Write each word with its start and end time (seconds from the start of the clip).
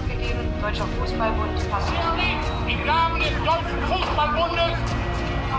gegeben. 0.00 0.52
Deutscher 0.60 0.86
Fußballbund. 0.98 1.60
Im 2.68 2.86
Namen 2.86 3.20
des 3.20 3.34
Deutschen 3.44 3.82
Fußballbundes 3.88 4.78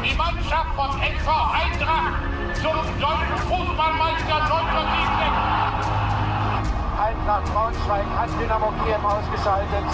die 0.03 0.15
Mannschaft 0.15 0.73
von 0.75 0.89
SV 1.01 1.29
Eintracht 1.53 2.23
zum 2.55 2.75
Deutschen 2.99 3.37
Fußballmeister 3.47 4.35
1967. 4.35 5.53
Eintracht 6.99 7.45
Braunschweig 7.53 8.05
hat 8.17 8.29
Dynamo 8.39 8.73
Kiew 8.83 9.05
ausgeschaltet. 9.05 9.85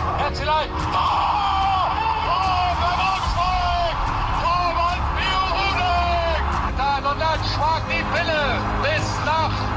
Da 6.77 7.11
und 7.11 7.19
dann 7.19 7.39
schwag 7.43 7.81
die 7.89 8.03
Pille 8.13 8.59
bis 8.83 9.05
nach 9.25 9.68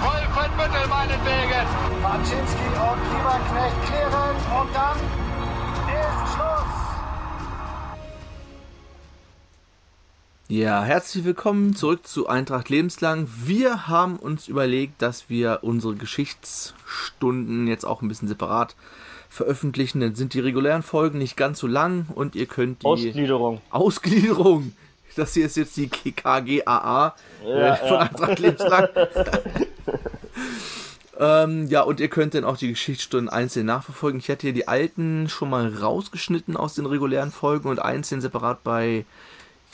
Wolfenbüttel 0.52 0.88
meinetwegen. 0.88 1.66
Marczynski 2.02 2.66
und 2.66 3.00
Lieberknecht 3.10 3.82
klären 3.86 4.36
und 4.60 4.74
dann 4.74 4.96
ist 5.88 6.34
Schluss. 6.34 6.72
Ja, 10.48 10.82
herzlich 10.82 11.24
willkommen 11.24 11.74
zurück 11.74 12.06
zu 12.06 12.28
Eintracht 12.28 12.68
Lebenslang. 12.68 13.28
Wir 13.44 13.88
haben 13.88 14.16
uns 14.16 14.48
überlegt, 14.48 15.00
dass 15.00 15.30
wir 15.30 15.60
unsere 15.62 15.94
Geschichtsstunden 15.94 17.66
jetzt 17.66 17.84
auch 17.84 18.02
ein 18.02 18.08
bisschen 18.08 18.28
separat 18.28 18.76
veröffentlichen. 19.30 20.00
Dann 20.00 20.14
sind 20.14 20.34
die 20.34 20.40
regulären 20.40 20.82
Folgen 20.82 21.18
nicht 21.18 21.36
ganz 21.36 21.60
so 21.60 21.66
lang 21.66 22.06
und 22.14 22.34
ihr 22.34 22.46
könnt 22.46 22.82
die 22.82 22.86
Ausgliederung. 22.86 23.60
Ausgliederung. 23.70 24.72
Das 25.14 25.34
hier 25.34 25.44
ist 25.44 25.58
jetzt 25.58 25.76
die 25.76 25.90
KGAA 25.90 26.62
Ja, 26.64 27.74
äh, 27.74 27.76
von 27.76 27.88
ja. 27.88 27.98
Eintracht 27.98 28.38
Lebenslang. 28.38 28.88
ähm, 31.22 31.68
ja, 31.68 31.82
und 31.82 32.00
ihr 32.00 32.08
könnt 32.08 32.34
dann 32.34 32.42
auch 32.42 32.56
die 32.56 32.66
Geschichtsstunden 32.66 33.28
einzeln 33.28 33.66
nachverfolgen. 33.66 34.18
Ich 34.18 34.28
hatte 34.28 34.42
hier 34.42 34.52
die 34.52 34.66
alten 34.66 35.28
schon 35.28 35.50
mal 35.50 35.72
rausgeschnitten 35.72 36.56
aus 36.56 36.74
den 36.74 36.84
regulären 36.84 37.30
Folgen 37.30 37.68
und 37.68 37.78
einzeln 37.78 38.20
separat 38.20 38.64
bei 38.64 39.04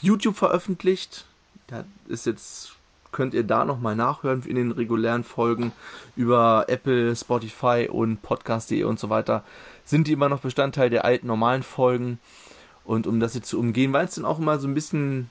YouTube 0.03 0.37
veröffentlicht. 0.37 1.25
Da 1.69 1.85
ist 2.07 2.27
jetzt, 2.27 2.73
könnt 3.13 3.33
ihr 3.33 3.45
da 3.45 3.65
nochmal 3.65 3.97
nachhören 3.97 4.43
in 4.43 4.57
den 4.57 4.73
regulären 4.73 5.25
Folgen 5.25 5.73
über 6.17 6.67
Apple, 6.69 7.17
Spotify 7.17 7.89
und 7.91 8.21
Podcast.de 8.21 8.85
und 8.85 9.01
so 9.01 9.09
weiter. 9.09 9.43
Sind 9.87 10.07
die 10.07 10.13
immer 10.13 10.29
noch 10.29 10.41
Bestandteil 10.41 10.91
der 10.91 11.07
alten 11.07 11.29
normalen 11.29 11.63
Folgen? 11.63 12.19
Und 12.85 13.07
um 13.07 13.21
das 13.21 13.35
jetzt 13.35 13.49
zu 13.49 13.59
umgehen, 13.59 13.95
weil 13.95 14.05
es 14.05 14.17
dann 14.17 14.27
auch 14.27 14.39
immer 14.39 14.59
so 14.59 14.69
ein 14.69 14.75
bisschen 14.75 15.31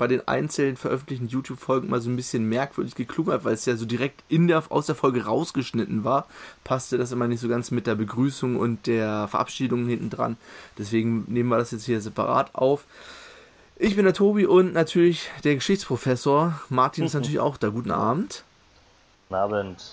bei 0.00 0.06
den 0.06 0.26
einzelnen 0.26 0.78
veröffentlichten 0.78 1.28
YouTube-Folgen 1.28 1.90
mal 1.90 2.00
so 2.00 2.08
ein 2.08 2.16
bisschen 2.16 2.48
merkwürdig 2.48 2.94
geklungen 2.94 3.34
hat, 3.34 3.44
weil 3.44 3.52
es 3.52 3.66
ja 3.66 3.76
so 3.76 3.84
direkt 3.84 4.24
in 4.30 4.48
der, 4.48 4.64
aus 4.70 4.86
der 4.86 4.94
Folge 4.94 5.26
rausgeschnitten 5.26 6.04
war, 6.04 6.26
passte 6.64 6.96
das 6.96 7.12
immer 7.12 7.28
nicht 7.28 7.40
so 7.40 7.48
ganz 7.48 7.70
mit 7.70 7.86
der 7.86 7.96
Begrüßung 7.96 8.56
und 8.56 8.86
der 8.86 9.28
Verabschiedung 9.28 9.86
hinten 9.86 10.08
dran. 10.08 10.38
Deswegen 10.78 11.26
nehmen 11.28 11.50
wir 11.50 11.58
das 11.58 11.70
jetzt 11.70 11.84
hier 11.84 12.00
separat 12.00 12.54
auf. 12.54 12.86
Ich 13.76 13.94
bin 13.94 14.06
der 14.06 14.14
Tobi 14.14 14.46
und 14.46 14.72
natürlich 14.72 15.30
der 15.44 15.54
Geschichtsprofessor. 15.54 16.58
Martin 16.70 17.04
ist 17.04 17.12
natürlich 17.12 17.40
auch 17.40 17.58
da. 17.58 17.68
Guten 17.68 17.90
Abend. 17.90 18.44
Guten 19.28 19.34
Abend. 19.34 19.92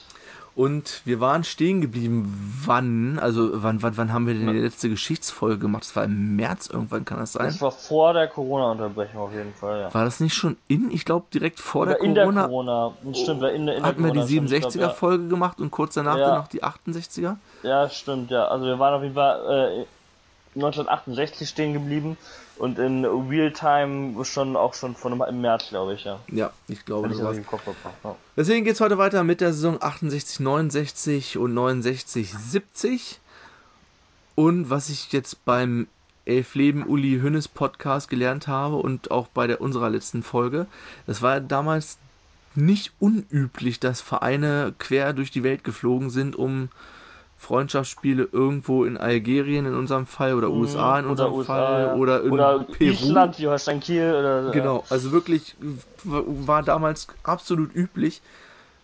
Und 0.58 1.04
wir 1.06 1.20
waren 1.20 1.44
stehen 1.44 1.82
geblieben. 1.82 2.34
Wann? 2.66 3.20
Also, 3.20 3.62
wann, 3.62 3.84
wann, 3.84 3.96
wann 3.96 4.12
haben 4.12 4.26
wir 4.26 4.34
denn 4.34 4.48
die 4.48 4.60
letzte 4.60 4.90
Geschichtsfolge 4.90 5.60
gemacht? 5.60 5.84
Das 5.84 5.96
war 5.96 6.06
im 6.06 6.36
März 6.36 6.66
irgendwann, 6.66 7.06
kann 7.06 7.20
das 7.20 7.34
sein? 7.34 7.46
Das 7.46 7.62
war 7.62 7.72
vor 7.72 8.14
der 8.14 8.28
Corona-Unterbrechung 8.28 9.22
auf 9.22 9.32
jeden 9.32 9.54
Fall, 9.54 9.82
ja. 9.82 9.94
War 9.94 10.06
das 10.06 10.20
nicht 10.20 10.34
schon 10.34 10.58
in, 10.68 10.90
ich 10.90 11.06
glaube, 11.06 11.28
direkt 11.32 11.60
vor 11.60 11.84
Oder 11.84 11.94
der 11.94 12.04
in 12.04 12.16
der 12.16 12.24
Corona? 12.24 12.48
Corona. 12.48 12.94
Stimmt, 13.14 13.42
war 13.42 13.52
in 13.52 13.68
der, 13.68 13.76
in 13.76 13.84
der 13.84 13.88
hatten 13.88 14.04
wir 14.04 14.12
die 14.12 14.18
Corona 14.18 14.48
schon. 14.48 14.52
Ich 14.52 14.62
glaub, 14.64 14.74
67er-Folge 14.94 15.28
gemacht 15.28 15.60
und 15.62 15.70
kurz 15.70 15.94
danach 15.94 16.18
Ja. 16.18 16.26
dann 16.26 16.38
noch 16.40 16.48
die 16.48 16.64
68er? 16.64 17.22
Ja. 17.22 17.38
ja, 17.62 17.90
stimmt, 17.92 18.32
ja. 18.32 18.46
Also 18.48 18.66
wir 18.66 18.80
waren 18.80 18.96
auf 18.96 19.04
jeden 19.04 19.14
Fall 19.14 19.86
äh, 20.56 20.56
1968 20.56 21.48
stehen 21.48 21.74
geblieben 21.74 22.18
und 22.60 22.80
in 22.80 23.06
Realtime 23.06 24.24
schon 24.26 24.56
auch 24.56 24.74
schon 24.74 24.96
von 24.96 25.14
einem, 25.14 25.36
im 25.36 25.42
März, 25.42 25.70
glaube 25.70 25.94
ich, 25.94 26.04
ja. 26.04 26.20
Ja, 26.30 26.52
ich 26.68 26.86
glaube, 26.86 27.08
ich 27.08 27.18
das 27.18 27.36
sowas. 27.36 27.40
Ja. 28.04 28.16
Deswegen 28.36 28.66
geht's 28.66 28.82
heute 28.82 28.98
weiter 28.98 29.24
mit 29.24 29.42
der 29.42 29.54
Saison 29.54 29.82
68, 29.82 30.40
69 30.40 31.38
und 31.38 31.54
69, 31.54 32.34
70. 32.34 33.20
Und 34.36 34.70
was 34.70 34.90
ich 34.90 35.12
jetzt 35.12 35.46
beim 35.46 35.88
Elf 36.26 36.56
Leben 36.56 36.86
Uli 36.86 37.20
Hünnes 37.22 37.48
Podcast 37.48 38.10
gelernt 38.10 38.48
habe 38.48 38.76
und 38.76 39.12
auch 39.12 39.28
bei 39.28 39.48
der 39.48 39.62
unserer 39.62 39.90
letzten 39.90 40.24
Folge, 40.24 40.68
das 41.06 41.22
war 41.22 41.40
damals 41.40 41.98
nicht 42.54 42.92
unüblich, 43.00 43.80
dass 43.80 44.02
Vereine 44.02 44.74
quer 44.80 45.14
durch 45.14 45.32
die 45.32 45.44
Welt 45.44 45.64
geflogen 45.64 46.10
sind, 46.10 46.36
um 46.36 46.70
Freundschaftsspiele 47.38 48.28
irgendwo 48.32 48.84
in 48.84 48.98
Algerien 48.98 49.66
in 49.68 49.76
unserem 49.76 50.06
Fall 50.08 50.34
oder 50.34 50.50
USA 50.50 50.98
in 51.00 51.06
Oder 51.06 51.12
unserem 51.12 51.34
USA, 51.34 51.54
Fall 51.54 51.82
ja. 51.88 51.94
oder 51.96 52.24
in 52.24 52.32
oder 52.32 52.60
Peru. 52.64 52.92
Island, 52.92 53.38
Holstein 53.40 53.80
Kiel 53.80 54.14
oder 54.18 54.50
Genau, 54.52 54.84
also 54.90 55.12
wirklich 55.12 55.56
war 56.04 56.64
damals 56.64 57.08
absolut 57.24 57.74
üblich. 57.76 58.22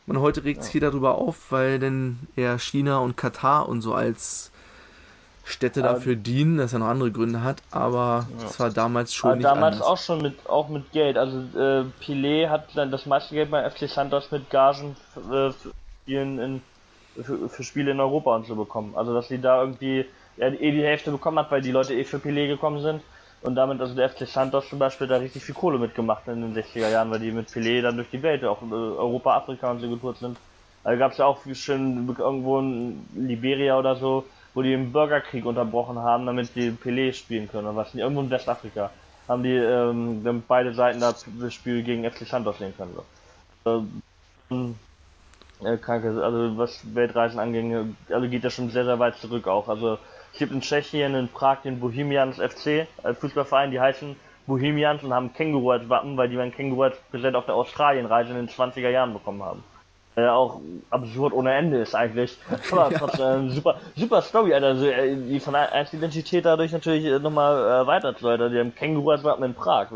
Man 0.06 0.20
heute 0.20 0.44
regt 0.44 0.64
sich 0.64 0.72
hier 0.74 0.82
darüber 0.82 1.16
auf, 1.16 1.52
weil 1.52 1.80
denn 1.80 2.20
eher 2.36 2.60
China 2.60 2.98
und 3.00 3.18
Katar 3.18 3.68
und 3.70 3.82
so 3.82 3.94
als 3.94 4.52
Städte 5.46 5.84
Aber- 5.84 5.94
dafür 5.96 6.16
dienen, 6.16 6.58
dass 6.58 6.74
er 6.74 6.80
noch 6.80 6.88
andere 6.88 7.12
Gründe 7.12 7.44
hat, 7.44 7.62
aber 7.72 8.28
es 8.46 8.60
war 8.60 8.70
damals 8.70 9.14
schon 9.14 9.30
Aber 9.32 9.36
nicht 9.38 9.46
damals 9.46 9.76
anders. 9.76 9.88
auch 9.88 9.98
schon 9.98 10.22
mit 10.22 10.48
auch 10.48 10.70
mit 10.70 10.92
Geld. 10.92 11.18
Also 11.18 11.38
äh, 11.58 11.86
Pelé 12.02 12.50
hat 12.50 12.68
dann 12.76 12.92
das 12.92 13.06
meiste 13.06 13.34
Geld 13.34 13.50
bei 13.52 13.68
FC 13.70 13.90
Santos 13.90 14.30
mit 14.32 14.50
Gagen 14.50 14.96
äh, 15.32 15.52
Spielen 16.04 16.40
in, 16.40 16.62
für, 17.22 17.50
für 17.50 17.64
Spiele 17.64 17.92
in 17.92 18.00
Europa 18.00 18.36
und 18.36 18.46
so 18.46 18.56
bekommen. 18.56 18.94
Also 18.96 19.14
dass 19.14 19.28
sie 19.28 19.40
da 19.40 19.62
irgendwie 19.62 20.06
ja, 20.38 20.48
eh 20.48 20.72
die 20.72 20.84
Hälfte 20.84 21.12
bekommen 21.12 21.40
hat, 21.40 21.52
weil 21.52 21.62
die 21.62 21.72
Leute 21.72 21.94
eh 21.94 22.04
für 22.04 22.18
Pelé 22.18 22.48
gekommen 22.48 22.82
sind. 22.82 23.02
Und 23.42 23.56
damit 23.56 23.82
also 23.82 23.94
der 23.94 24.10
FC 24.10 24.26
Santos 24.26 24.70
zum 24.70 24.80
Beispiel 24.80 25.06
da 25.06 25.18
richtig 25.18 25.44
viel 25.44 25.54
Kohle 25.54 25.78
mitgemacht 25.78 26.28
in 26.28 26.42
den 26.42 26.56
60er 26.56 26.90
Jahren, 26.90 27.12
weil 27.12 27.20
die 27.20 27.32
mit 27.32 27.50
Pelé 27.50 27.82
dann 27.82 27.98
durch 27.98 28.10
die 28.10 28.24
Welt, 28.24 28.44
auch 28.46 28.62
äh, 28.62 28.74
Europa, 28.74 29.36
Afrika 29.36 29.70
und 29.70 29.82
so 29.82 29.90
getourt 29.90 30.18
sind. 30.18 30.38
Also 30.84 31.00
gab 31.00 31.12
es 31.12 31.18
ja 31.18 31.26
auch 31.26 31.40
schön 31.54 32.08
irgendwo 32.18 32.60
in 32.60 33.06
Liberia 33.16 33.78
oder 33.78 33.96
so, 33.96 34.26
wo 34.54 34.62
die 34.62 34.72
den 34.72 34.92
Bürgerkrieg 34.94 35.46
unterbrochen 35.46 36.00
haben, 36.00 36.26
damit 36.26 36.56
die 36.56 36.72
Pelé 36.72 37.14
spielen 37.14 37.50
können. 37.50 37.68
Oder 37.68 37.76
was? 37.76 37.94
Irgendwo 37.94 38.22
in 38.22 38.30
Westafrika 38.30 38.92
haben 39.28 39.44
die 39.44 39.56
ähm, 39.56 40.44
beide 40.48 40.74
Seiten 40.74 41.00
das 41.00 41.26
Spiel 41.54 41.84
gegen 41.84 42.10
FC 42.10 42.26
Santos 42.26 42.58
sehen 42.60 42.74
können. 42.76 42.96
So. 43.66 43.86
Ähm, 44.52 44.76
äh, 45.66 45.78
kranke, 45.78 46.22
also 46.24 46.58
was 46.58 46.82
Weltreisen 46.96 47.40
anging, 47.40 47.96
also 48.10 48.28
geht 48.28 48.44
das 48.44 48.54
schon 48.54 48.70
sehr, 48.70 48.86
sehr 48.86 49.00
weit 49.00 49.18
zurück 49.18 49.48
auch. 49.48 49.68
Also 49.68 49.98
es 50.34 50.40
gibt 50.40 50.52
in 50.52 50.62
Tschechien, 50.62 51.16
in 51.16 51.28
Prag 51.28 51.62
den 51.64 51.80
Bohemians 51.80 52.38
FC, 52.38 52.88
als 53.04 53.20
Fußballverein, 53.20 53.72
die 53.72 53.80
heißen 53.80 54.16
Bohemians 54.48 55.04
und 55.04 55.14
haben 55.14 55.34
Känguru 55.34 55.72
als 55.72 55.88
Wappen, 55.90 56.18
weil 56.18 56.30
die 56.30 56.38
ein 56.40 56.54
Känguru 56.54 56.84
als 56.84 56.98
Präsent 57.12 57.36
auf 57.36 57.46
der 57.46 57.56
Australienreise 57.56 58.32
in 58.32 58.38
den 58.38 58.50
20er 58.50 58.90
Jahren 58.90 59.14
bekommen 59.14 59.44
haben. 59.44 59.64
Äh, 60.16 60.28
auch 60.28 60.60
absurd 60.92 61.34
ohne 61.34 61.54
Ende 61.54 61.78
ist 61.78 61.96
eigentlich. 61.96 62.38
Aber 62.72 62.92
trotzdem, 62.92 63.48
äh, 63.48 63.50
super, 63.50 63.80
super 63.96 64.22
Story, 64.22 64.54
Alter. 64.54 64.68
Also, 64.68 64.86
äh, 64.86 65.16
die 65.16 65.40
von 65.40 65.56
als 65.56 65.92
Identität 65.94 66.46
dadurch 66.46 66.72
natürlich 66.72 67.06
äh, 67.06 67.18
nochmal 67.18 67.58
erweitert 67.68 68.22
wird. 68.22 68.42
Alter. 68.42 68.50
Die 68.54 68.60
haben 68.60 68.76
Känguru 68.76 69.12
als 69.12 69.24
Wappen 69.24 69.44
in 69.44 69.56
Prag. 69.56 69.88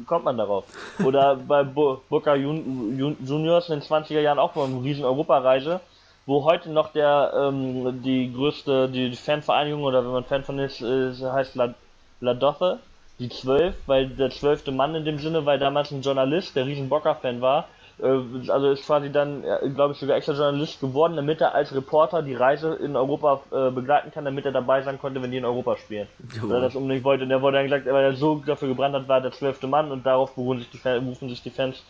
Wie 0.00 0.06
kommt 0.06 0.24
man 0.24 0.38
darauf? 0.38 0.64
Oder 1.04 1.36
bei 1.48 1.62
Bo 1.62 2.00
Boca 2.08 2.34
Jun 2.34 2.96
Jun 2.98 3.18
Juniors 3.22 3.68
in 3.68 3.80
den 3.80 3.86
20er 3.86 4.20
Jahren 4.20 4.38
auch 4.38 4.54
mal 4.54 4.64
eine 4.64 4.82
riesen 4.82 5.04
Europareise, 5.04 5.80
wo 6.24 6.42
heute 6.44 6.70
noch 6.70 6.90
der 6.92 7.34
ähm, 7.36 8.00
die 8.02 8.32
größte, 8.32 8.88
die, 8.88 9.14
Fanvereinigung 9.14 9.82
oder 9.82 10.02
wenn 10.02 10.12
man 10.12 10.24
Fan 10.24 10.42
von 10.42 10.58
ist, 10.58 10.80
ist 10.80 11.22
heißt 11.22 11.54
La, 11.54 11.74
La 12.22 12.32
Dothe, 12.32 12.78
die 13.18 13.28
zwölf, 13.28 13.74
weil 13.86 14.08
der 14.08 14.30
zwölfte 14.30 14.72
Mann 14.72 14.94
in 14.94 15.04
dem 15.04 15.18
Sinne, 15.18 15.44
weil 15.44 15.58
damals 15.58 15.90
ein 15.90 16.00
Journalist, 16.00 16.56
der 16.56 16.64
riesen 16.64 16.88
Boca-Fan 16.88 17.42
war, 17.42 17.68
also 18.02 18.70
ist 18.70 18.86
quasi 18.86 19.10
dann, 19.10 19.42
glaube 19.74 19.92
ich, 19.92 19.98
sogar 19.98 20.16
extra 20.16 20.32
Journalist 20.32 20.80
geworden, 20.80 21.16
damit 21.16 21.40
er 21.40 21.54
als 21.54 21.74
Reporter 21.74 22.22
die 22.22 22.34
Reise 22.34 22.74
in 22.74 22.96
Europa 22.96 23.40
äh, 23.50 23.70
begleiten 23.70 24.10
kann, 24.10 24.24
damit 24.24 24.46
er 24.46 24.52
dabei 24.52 24.82
sein 24.82 24.98
konnte, 24.98 25.22
wenn 25.22 25.30
die 25.30 25.38
in 25.38 25.44
Europa 25.44 25.76
spielen. 25.76 26.08
Weil 26.42 26.56
er 26.56 26.60
das 26.62 26.76
unbedingt 26.76 27.04
wollte. 27.04 27.24
Und 27.24 27.30
der 27.30 27.42
wurde 27.42 27.58
dann 27.58 27.66
gesagt, 27.66 27.86
weil 27.86 28.04
er 28.04 28.14
so 28.14 28.42
dafür 28.46 28.68
gebrannt 28.68 28.94
hat, 28.94 29.08
war 29.08 29.20
der 29.20 29.32
zwölfte 29.32 29.66
Mann 29.66 29.90
und 29.90 30.06
darauf 30.06 30.34
beruhen 30.34 30.58
sich 30.58 30.70
die 30.70 30.78
Fans, 30.78 31.02
berufen 31.02 31.28
sich 31.28 31.42
die 31.42 31.50
Fans 31.50 31.82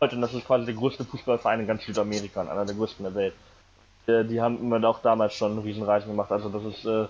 heute. 0.00 0.16
Und 0.16 0.22
das 0.22 0.34
ist 0.34 0.46
quasi 0.46 0.66
der 0.66 0.74
größte 0.74 1.04
Fußballverein 1.04 1.60
in 1.60 1.66
ganz 1.66 1.84
Südamerika 1.84 2.40
und 2.40 2.48
einer 2.48 2.64
der 2.64 2.74
größten 2.74 3.04
der 3.04 3.14
Welt. 3.14 3.34
Äh, 4.06 4.24
die 4.24 4.40
haben 4.40 4.58
immer 4.58 4.86
auch 4.88 5.00
damals 5.00 5.34
schon 5.34 5.58
Riesenreisen 5.58 6.10
gemacht. 6.10 6.30
Also 6.30 6.48
das 6.48 6.64
ist 6.64 6.84
äh, 6.84 7.06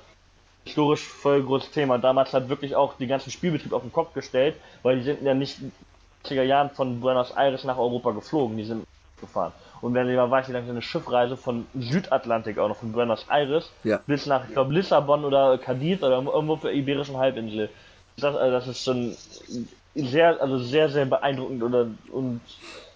historisch 0.65 1.03
voll 1.03 1.43
großes 1.43 1.71
Thema. 1.71 1.99
Damals 1.99 2.33
hat 2.33 2.49
wirklich 2.49 2.77
auch 2.77 2.97
die 2.97 3.07
ganzen 3.07 3.31
Spielbetrieb 3.31 3.73
auf 3.73 3.83
den 3.83 3.93
Kopf 3.93 4.15
gestellt, 4.15 4.57
weil 4.83 4.97
die 4.97 5.03
sind 5.03 5.23
ja 5.23 5.35
nicht 5.35 5.59
in 6.31 6.37
den 6.37 6.39
80er 6.39 6.43
Jahren 6.43 6.71
von 6.71 7.01
Buenos 7.01 7.31
Aires 7.37 7.65
nach 7.65 7.79
Europa 7.79 8.13
geflogen, 8.13 8.57
die 8.57 8.65
sind 8.65 8.87
gefahren. 9.21 9.53
Und 9.81 9.95
wenn 9.95 10.09
ihr 10.09 10.17
mal 10.17 10.31
weiß, 10.31 10.49
wie 10.49 10.53
lange 10.53 10.67
so 10.67 10.73
eine 10.73 10.83
Schiffreise 10.83 11.37
von 11.37 11.67
Südatlantik 11.75 12.59
auch 12.59 12.69
noch 12.69 12.77
von 12.77 12.93
Buenos 12.93 13.27
Aires 13.29 13.71
Ja. 13.85 14.01
bis 14.07 14.27
nach, 14.27 14.45
ich 14.47 14.53
glaube, 14.55 14.73
Lissabon 14.73 15.25
oder 15.25 15.59
Cadiz 15.59 16.03
oder 16.03 16.23
irgendwo 16.23 16.57
für 16.57 16.73
Iberischen 16.73 17.17
Halbinsel. 17.17 17.69
Das, 18.17 18.35
also 18.35 18.51
das 18.53 18.69
ist 18.69 18.85
schon 18.85 19.17
sehr, 19.95 20.41
also 20.41 20.59
sehr, 20.59 20.89
sehr 20.89 21.05
beeindruckend 21.05 21.63
oder 21.63 21.87
und 22.13 22.41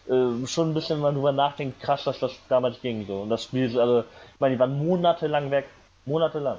äh, 0.09 0.47
schon 0.47 0.71
ein 0.71 0.75
bisschen, 0.75 0.97
wenn 0.97 1.03
man 1.03 1.15
drüber 1.15 1.33
nachdenkt, 1.33 1.81
krass, 1.81 2.05
dass 2.05 2.19
das 2.19 2.33
damals 2.49 2.81
ging 2.81 3.07
so. 3.07 3.21
Und 3.23 3.31
das 3.31 3.45
Spiel 3.45 3.67
ist, 3.67 3.77
also, 3.77 4.01
ich 4.01 4.41
meine, 4.41 4.55
die 4.55 4.61
waren 4.61 4.79
monatelang 4.79 5.51
weg. 5.51 5.67
Monatelang. 6.07 6.59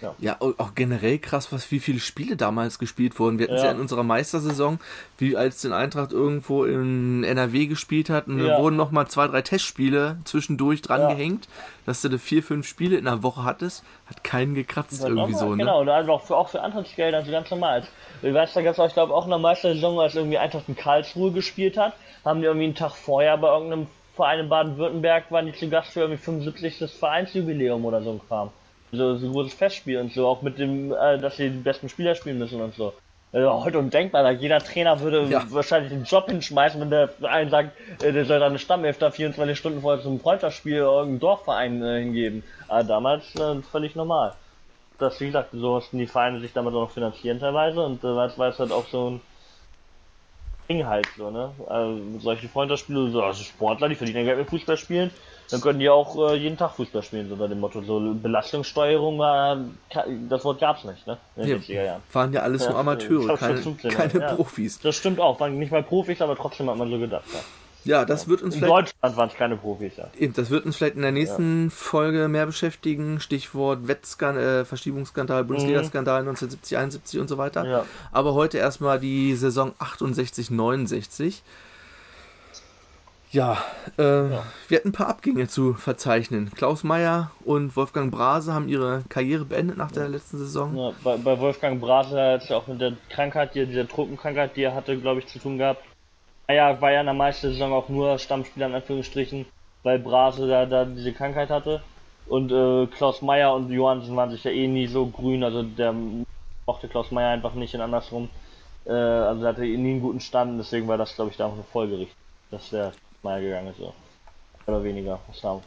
Ja. 0.00 0.14
Ja, 0.20 0.36
au- 0.40 0.54
auch 0.58 0.76
generell 0.76 1.18
krass, 1.18 1.52
was 1.52 1.70
wie 1.72 1.80
viele 1.80 1.98
Spiele 1.98 2.36
damals 2.36 2.78
gespielt 2.78 3.18
wurden. 3.18 3.38
Wir 3.40 3.46
hatten 3.46 3.56
es 3.56 3.62
ja. 3.62 3.68
Ja. 3.68 3.72
in 3.74 3.80
unserer 3.80 4.04
Meistersaison, 4.04 4.78
wie 5.18 5.36
als 5.36 5.60
den 5.60 5.72
Eintracht 5.72 6.12
irgendwo 6.12 6.64
in 6.64 7.24
NRW 7.24 7.66
gespielt 7.66 8.08
hat, 8.08 8.28
und 8.28 8.38
Ja. 8.38 8.56
da 8.56 8.62
wurden 8.62 8.76
noch 8.76 8.92
mal 8.92 9.08
zwei, 9.08 9.26
drei 9.26 9.42
Testspiele 9.42 10.18
zwischendurch 10.24 10.82
dran 10.82 11.00
Ja. 11.00 11.08
gehängt, 11.14 11.48
dass 11.84 12.00
du 12.02 12.08
da 12.08 12.18
vier, 12.18 12.44
fünf 12.44 12.68
Spiele 12.68 12.96
in 12.96 13.08
einer 13.08 13.24
Woche 13.24 13.42
hattest, 13.42 13.82
hat 14.06 14.22
keinen 14.22 14.54
gekratzt 14.54 15.02
irgendwie 15.02 15.32
nochmal, 15.32 15.40
so, 15.40 15.50
ne? 15.50 15.56
Genau, 15.64 15.80
und 15.80 15.88
also 15.88 16.12
auch 16.12 16.22
für, 16.22 16.36
auch 16.36 16.48
für 16.48 16.60
Antrittsgelder, 16.62 17.16
also 17.18 17.32
ganz 17.32 17.50
normal. 17.50 17.82
Ich 18.22 18.32
weiß, 18.32 18.52
da 18.54 18.62
gab 18.62 18.74
es 18.74 18.78
auch, 18.78 18.86
ich 18.86 18.94
glaube, 18.94 19.12
auch 19.12 19.24
in 19.24 19.30
der 19.30 19.38
Meistersaison, 19.40 19.98
als 19.98 20.14
irgendwie 20.14 20.38
Eintracht 20.38 20.68
in 20.68 20.76
Karlsruhe 20.76 21.32
gespielt 21.32 21.76
hat, 21.76 21.94
haben 22.24 22.38
die 22.40 22.46
irgendwie 22.46 22.66
einen 22.66 22.74
Tag 22.76 22.92
vorher 22.94 23.36
bei 23.36 23.48
irgendeinem 23.52 23.88
Verein 24.14 24.40
in 24.40 24.48
Baden-Württemberg, 24.48 25.30
waren 25.32 25.46
die 25.46 25.52
zu 25.54 25.68
Gast 25.68 25.90
für 25.92 26.00
irgendwie 26.00 26.22
75. 26.22 26.78
das 26.78 26.92
Vereinsjubiläum 26.92 27.84
oder 27.84 28.00
so 28.02 28.12
ein 28.12 28.20
Kram. 28.28 28.50
So, 28.92 29.16
so 29.16 29.26
ein 29.26 29.32
großes 29.32 29.54
Festspiel 29.54 29.98
und 29.98 30.12
so, 30.12 30.26
auch 30.26 30.42
mit 30.42 30.58
dem, 30.58 30.92
äh, 30.92 31.18
dass 31.18 31.36
sie 31.36 31.50
die 31.50 31.58
besten 31.58 31.88
Spieler 31.88 32.14
spielen 32.14 32.38
müssen 32.38 32.60
und 32.60 32.74
so. 32.74 32.94
Also 33.30 33.64
heute 33.64 33.78
undenkbar, 33.78 34.22
da 34.22 34.30
jeder 34.30 34.60
Trainer 34.60 35.00
würde 35.00 35.28
Ja. 35.30 35.44
wahrscheinlich 35.50 35.92
den 35.92 36.04
Job 36.04 36.30
hinschmeißen, 36.30 36.80
wenn 36.80 36.90
der 36.90 37.10
einen 37.22 37.50
sagt, 37.50 37.72
äh, 38.00 38.12
der 38.12 38.24
soll 38.24 38.38
seine 38.38 38.58
Stammelf 38.58 38.98
da 38.98 39.10
24 39.10 39.58
Stunden 39.58 39.82
vorher 39.82 40.02
zum 40.02 40.18
Freundschaftsspiel 40.18 40.76
irgendeinem 40.76 41.20
Dorfverein 41.20 41.82
äh, 41.82 42.00
hingeben. 42.00 42.42
Aber 42.68 42.84
damals 42.84 43.34
äh, 43.36 43.60
völlig 43.62 43.94
normal 43.94 44.34
dass, 44.98 45.20
wie 45.20 45.26
gesagt, 45.26 45.50
so 45.52 45.74
mussten 45.74 45.98
die 45.98 46.06
Vereine 46.06 46.40
sich 46.40 46.52
damit 46.52 46.74
auch 46.74 46.82
noch 46.82 46.90
finanzieren 46.90 47.38
teilweise 47.38 47.80
und 47.84 48.02
äh, 48.02 48.14
das 48.14 48.36
war 48.38 48.48
es 48.48 48.58
halt 48.58 48.72
auch 48.72 48.86
so 48.88 49.10
ein 49.10 49.20
Ding 50.68 50.86
halt 50.86 51.06
so, 51.16 51.30
ne? 51.30 51.50
Also 51.66 52.00
solche 52.20 52.48
Freundschaftsspiele, 52.48 53.10
so, 53.10 53.22
also 53.22 53.42
Sportler, 53.42 53.88
die 53.88 53.94
verdienen 53.94 54.18
ja 54.20 54.24
Geld 54.24 54.38
mit 54.38 54.50
Fußball 54.50 54.76
spielen, 54.76 55.10
dann 55.50 55.60
können 55.62 55.78
die 55.80 55.88
auch 55.88 56.14
äh, 56.30 56.34
jeden 56.36 56.58
Tag 56.58 56.72
Fußball 56.72 57.02
spielen, 57.02 57.26
so 57.28 57.34
unter 57.34 57.48
dem 57.48 57.60
Motto. 57.60 57.80
So 57.82 58.14
Belastungssteuerung 58.14 59.18
war, 59.18 59.56
ka- 59.90 60.04
das 60.28 60.44
Wort 60.44 60.60
gab's 60.60 60.84
nicht, 60.84 61.06
ne? 61.06 61.16
In 61.36 61.46
den 61.46 61.60
70er 61.60 61.68
Wir 61.68 61.84
Jahren. 61.84 62.02
waren 62.12 62.32
ja 62.34 62.42
alles 62.42 62.62
Ja, 62.62 62.70
nur 62.70 62.78
Amateure, 62.78 63.36
keine, 63.36 63.62
schon 63.62 63.78
15, 63.78 63.90
keine 63.92 64.20
ja. 64.20 64.34
Profis. 64.34 64.78
Das 64.80 64.94
stimmt 64.96 65.20
auch, 65.20 65.40
waren 65.40 65.58
nicht 65.58 65.72
mal 65.72 65.82
Profis, 65.82 66.20
aber 66.20 66.36
trotzdem 66.36 66.68
hat 66.68 66.76
man 66.76 66.90
so 66.90 66.98
gedacht. 66.98 67.24
Ja. 67.32 67.40
Ja, 67.88 68.04
das 68.04 68.28
wird 68.28 68.42
uns 68.42 68.54
In 68.54 68.60
vielleicht 68.60 68.92
Deutschland 68.92 69.16
waren 69.16 69.28
es 69.30 69.34
keine 69.34 69.56
Profis, 69.56 69.96
ja. 69.96 70.10
Eben, 70.18 70.34
das 70.34 70.50
wird 70.50 70.66
uns 70.66 70.76
vielleicht 70.76 70.96
in 70.96 71.00
der 71.00 71.10
nächsten 71.10 71.70
Folge 71.70 72.28
mehr 72.28 72.44
beschäftigen. 72.44 73.18
Stichwort 73.18 73.88
Wettskandal, 73.88 74.60
äh, 74.60 74.64
Verschiebungsskandal, 74.66 75.42
Bundesliga-Skandal 75.44 76.20
1970, 76.20 76.76
71 76.76 77.18
und 77.18 77.28
so 77.28 77.38
weiter. 77.38 77.64
Ja. 77.64 77.86
Aber 78.12 78.34
heute 78.34 78.58
erstmal 78.58 79.00
die 79.00 79.34
Saison 79.36 79.72
68, 79.78 80.50
69. 80.50 81.42
Ja, 83.30 83.56
äh, 83.96 84.02
wir 84.02 84.76
hatten 84.76 84.88
ein 84.88 84.92
paar 84.92 85.08
Abgänge 85.08 85.48
zu 85.48 85.72
verzeichnen. 85.72 86.50
Klaus 86.54 86.84
Meyer 86.84 87.30
und 87.42 87.74
Wolfgang 87.74 88.12
Brase 88.12 88.52
haben 88.52 88.68
ihre 88.68 89.02
Karriere 89.08 89.46
beendet 89.46 89.78
nach 89.78 89.92
der 89.92 90.10
letzten 90.10 90.36
Saison. 90.36 90.76
Ja, 90.76 90.92
bei, 91.02 91.16
bei 91.16 91.40
Wolfgang 91.40 91.80
Brase 91.80 92.20
hat 92.20 92.42
es 92.42 92.50
ja 92.50 92.58
auch 92.58 92.66
mit 92.66 92.82
der 92.82 92.92
Krankheit, 93.08 93.54
die, 93.54 93.64
dieser 93.64 93.88
Truppenkrankheit, 93.88 94.56
die 94.56 94.64
er 94.64 94.74
hatte, 94.74 94.98
glaube 94.98 95.20
ich, 95.20 95.26
zu 95.26 95.38
tun 95.38 95.56
gehabt. 95.56 95.82
Meyer 96.48 96.80
war 96.80 96.92
ja 96.92 97.00
in 97.00 97.06
der 97.06 97.14
meisten 97.14 97.50
Saison 97.50 97.74
auch 97.74 97.90
nur 97.90 98.18
Stammspieler 98.18 98.66
in 98.66 98.74
Anführungsstrichen, 98.74 99.44
weil 99.82 99.98
Brase 99.98 100.48
da, 100.48 100.64
da 100.64 100.86
diese 100.86 101.12
Krankheit 101.12 101.50
hatte. 101.50 101.82
Und 102.26 102.50
äh, 102.50 102.86
Klaus 102.86 103.20
Meyer 103.20 103.54
und 103.54 103.70
Johansen 103.70 104.16
waren 104.16 104.30
sich 104.30 104.44
ja 104.44 104.50
eh 104.50 104.66
nie 104.66 104.86
so 104.86 105.06
grün, 105.06 105.44
also 105.44 105.62
der 105.62 105.94
mochte 106.66 106.88
Klaus 106.88 107.10
Meyer 107.10 107.30
einfach 107.30 107.52
nicht 107.52 107.74
und 107.74 107.82
andersrum. 107.82 108.30
Äh, 108.86 108.92
also 108.92 109.46
hatte 109.46 109.66
eh 109.66 109.76
nie 109.76 109.92
einen 109.92 110.00
guten 110.00 110.20
Stand, 110.20 110.58
deswegen 110.58 110.88
war 110.88 110.96
das, 110.96 111.14
glaube 111.14 111.30
ich, 111.30 111.36
da 111.36 111.46
auch 111.46 111.52
eine 111.52 111.64
Folgerichtung, 111.64 112.16
dass 112.50 112.70
der 112.70 112.92
Meyer 113.22 113.40
gegangen 113.40 113.68
ist. 113.68 113.78
So. 113.78 113.92
Oder 114.66 114.82
weniger, 114.82 115.20
aus 115.30 115.40
der 115.40 115.60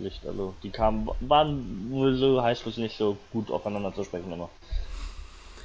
Sicht. 0.00 0.26
Also 0.26 0.54
die 0.62 0.70
kamen, 0.70 1.08
waren 1.20 1.88
wohl 1.90 2.16
so 2.16 2.42
heißt 2.42 2.66
es 2.66 2.76
nicht 2.78 2.96
so 2.96 3.16
gut 3.32 3.50
aufeinander 3.50 3.94
zu 3.94 4.02
sprechen 4.02 4.32
immer. 4.32 4.48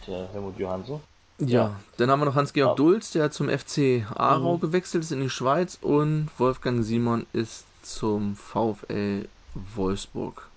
Der 0.07 0.31
Helmut 0.33 0.57
Johansen. 0.59 1.01
Ja, 1.49 1.75
dann 1.97 2.09
haben 2.11 2.19
wir 2.21 2.25
noch 2.25 2.35
Hans-Georg. 2.35 2.75
Dulz, 2.77 3.11
der 3.11 3.31
zum 3.31 3.49
FC 3.49 4.05
Aarau 4.15 4.57
Mhm. 4.57 4.61
gewechselt 4.61 5.03
ist 5.03 5.11
in 5.11 5.21
die 5.21 5.29
Schweiz 5.29 5.77
und 5.81 6.29
Wolfgang 6.37 6.83
Simon 6.83 7.25
ist 7.33 7.65
zum 7.83 8.35
VfL 8.35 9.27
Wolfsburg 9.75 10.47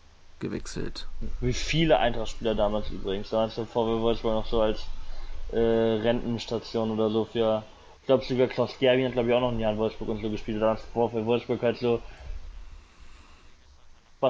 gewechselt. 0.41 1.07
Wie 1.41 1.53
viele 1.55 1.99
Eintracht-Spieler 1.99 2.55
damals 2.55 2.91
übrigens. 2.91 3.31
Da 3.31 3.43
hast 3.43 3.57
du 3.57 3.65
VW 3.65 4.01
Wolfsburg 4.03 4.35
noch 4.35 4.47
so 4.47 4.61
als 4.61 4.81
äh, 5.53 5.59
Rentenstation 5.59 6.91
oder 6.91 7.09
so 7.11 7.25
für. 7.25 7.63
Ich 8.03 8.07
glaube 8.07 8.25
sogar 8.25 8.47
Klaus 8.49 8.77
Gerwin 8.79 9.07
hat 9.07 9.13
glaube 9.15 9.31
ich 9.31 9.35
auch 9.35 9.41
noch 9.41 9.53
ein 9.53 9.59
Jahr 9.61 9.73
in 9.73 9.79
Wolfsburg 9.79 10.09
und 10.11 10.21
so 10.23 10.29
gespielt. 10.29 10.61
Da 10.61 10.73
hat 10.73 10.81
VfL 10.93 11.25
Wolfsburg 11.25 11.63
halt 11.63 11.79
so 11.79 12.01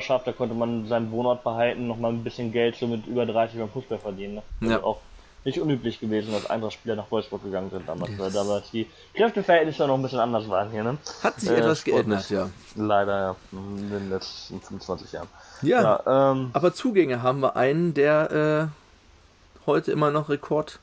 schafft, 0.00 0.26
da 0.26 0.32
konnte 0.32 0.54
man 0.56 0.88
seinen 0.88 1.10
Wohnort 1.12 1.44
behalten, 1.44 1.86
nochmal 1.86 2.12
ein 2.12 2.24
bisschen 2.24 2.50
Geld 2.50 2.74
so 2.74 2.86
mit 2.88 3.06
über 3.06 3.24
30 3.26 3.58
beim 3.60 3.68
Fußball 3.70 3.98
verdienen. 3.98 4.34
Ne? 4.34 4.42
Also 4.60 4.72
Ja. 4.72 4.82
auch 4.82 5.00
nicht 5.44 5.60
unüblich 5.60 6.00
gewesen, 6.00 6.32
dass 6.32 6.48
Eintracht-Spieler 6.48 6.96
nach 6.96 7.10
Wolfsburg 7.10 7.42
gegangen 7.44 7.70
sind 7.70 7.86
damals, 7.88 8.18
weil 8.18 8.30
damals 8.32 8.70
die 8.70 8.88
Kräfteverhältnisse 9.14 9.86
noch 9.86 9.94
ein 9.96 10.02
bisschen 10.02 10.20
anders 10.20 10.48
waren 10.48 10.70
hier, 10.70 10.82
ne? 10.84 10.96
Hat 11.22 11.38
sich 11.40 11.50
Äh, 11.50 11.56
etwas 11.56 11.80
sportlich. 11.80 12.06
geändert, 12.28 12.30
ja. 12.30 12.48
Leider 12.76 13.18
ja, 13.20 13.36
in 13.52 13.90
den 13.90 14.10
letzten 14.10 14.60
25 14.60 15.12
Jahren. 15.12 15.28
Ja, 15.62 15.82
Ja, 16.06 16.30
ähm, 16.32 16.50
aber 16.52 16.72
Zugänge 16.74 17.22
haben 17.22 17.40
wir 17.40 17.56
einen, 17.56 17.92
der 17.94 18.70
äh, 18.70 19.66
heute 19.66 19.92
immer 19.92 20.10
noch 20.10 20.28
Rekordspieler 20.28 20.80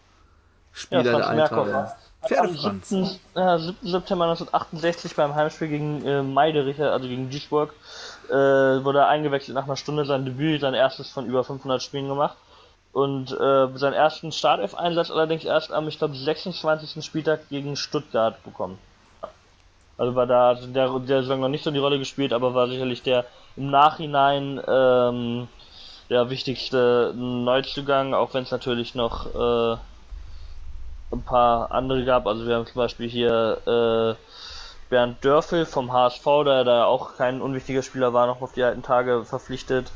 Ja, 0.90 1.04
der 1.04 1.28
Eintracht 1.28 1.68
ist. 1.68 2.28
Pferde 2.28 2.50
Am 2.50 2.56
Franz. 2.56 2.90
7. 2.90 3.04
Äh, 3.34 3.58
7. 3.58 3.78
September 3.81 4.25
1968 4.25 5.16
beim 5.16 5.34
Heimspiel 5.34 5.69
gegen 5.69 6.06
äh, 6.06 6.22
Meiderich, 6.22 6.80
also 6.80 7.08
gegen 7.08 7.31
Duisburg, 7.31 7.74
äh, 8.30 8.34
wurde 8.34 9.00
er 9.00 9.08
eingewechselt 9.08 9.56
nach 9.56 9.63
einer 9.63 9.75
Stunde 9.75 10.06
sein 10.06 10.24
Debüt, 10.24 10.62
sein 10.62 10.75
erstes 10.75 11.10
von 11.10 11.25
über 11.25 11.44
500 11.44 11.81
Spielen 11.81 12.08
gemacht. 12.08 12.38
Und 12.94 13.32
äh, 13.32 13.68
seinen 13.78 13.94
ersten 13.94 14.32
Startelf-Einsatz 14.32 15.12
allerdings 15.12 15.46
erst 15.46 15.72
am, 15.72 15.88
ich 15.88 15.98
glaube, 15.98 16.16
26. 16.16 17.04
Spieltag 17.04 17.48
gegen 17.50 17.76
Stuttgart 17.76 18.44
bekommen. 18.44 18.78
Also 19.98 20.16
war 20.16 20.28
da 20.28 20.50
also 20.50 20.68
der, 20.68 20.90
der 21.00 21.22
Saison 21.22 21.40
noch 21.40 21.48
nicht 21.48 21.64
so 21.64 21.72
die 21.72 21.80
Rolle 21.80 22.00
gespielt, 22.00 22.34
aber 22.34 22.54
war 22.54 22.68
sicherlich 22.68 23.04
der 23.04 23.26
im 23.56 23.70
Nachhinein 23.70 24.62
ähm, 24.68 25.48
der 26.10 26.30
wichtigste 26.30 27.14
Neuzugang, 27.16 28.14
auch 28.14 28.34
wenn 28.34 28.44
es 28.44 28.52
natürlich 28.52 28.96
noch 28.96 29.28
äh, 29.34 29.78
ein 31.14 31.22
paar 31.24 31.72
andere 31.72 32.04
gab. 32.04 32.28
Also 32.28 32.48
wir 32.48 32.56
haben 32.56 32.66
zum 32.66 32.76
Beispiel 32.76 33.08
hier 33.08 33.58
äh, 33.66 34.89
Bernd 34.89 35.24
Dörfel 35.24 35.65
vom 35.65 35.94
HSV, 35.94 36.25
der 36.46 36.63
da 36.63 36.86
auch 36.86 37.15
kein 37.15 37.42
unwichtiger 37.42 37.84
Spieler 37.84 38.13
war, 38.13 38.27
noch 38.27 38.42
auf 38.42 38.54
die 38.54 38.63
alten 38.63 38.84
Tage 38.84 39.24
verpflichtet. 39.24 39.92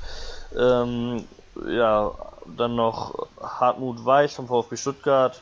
Ähm, 0.58 1.26
ja, 1.68 2.12
dann 2.58 2.76
noch 2.76 3.28
Hartmut 3.42 4.04
Weiß 4.06 4.36
vom 4.36 4.48
VfB 4.48 4.78
Stuttgart. 4.78 5.42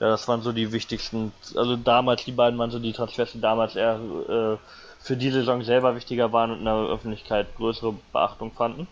Ja, 0.00 0.08
das 0.08 0.26
waren 0.26 0.42
so 0.42 0.52
die 0.52 0.72
wichtigsten, 0.72 1.32
also 1.54 1.76
damals, 1.76 2.24
die 2.24 2.32
beiden 2.32 2.58
waren 2.58 2.70
so 2.70 2.78
die 2.78 2.92
Transfers, 2.92 3.32
die 3.32 3.40
damals 3.40 3.76
eher 3.76 3.94
äh, 4.28 4.56
für 5.00 5.16
die 5.16 5.30
Saison 5.30 5.62
selber 5.62 5.94
wichtiger 5.94 6.32
waren 6.32 6.50
und 6.50 6.58
in 6.58 6.64
der 6.64 6.74
Öffentlichkeit 6.74 7.46
größere 7.56 7.94
Beachtung 8.12 8.52
fanden. 8.52 8.88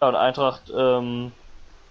Ja, 0.00 0.08
und 0.08 0.14
Eintracht 0.14 0.72
ähm, 0.74 1.32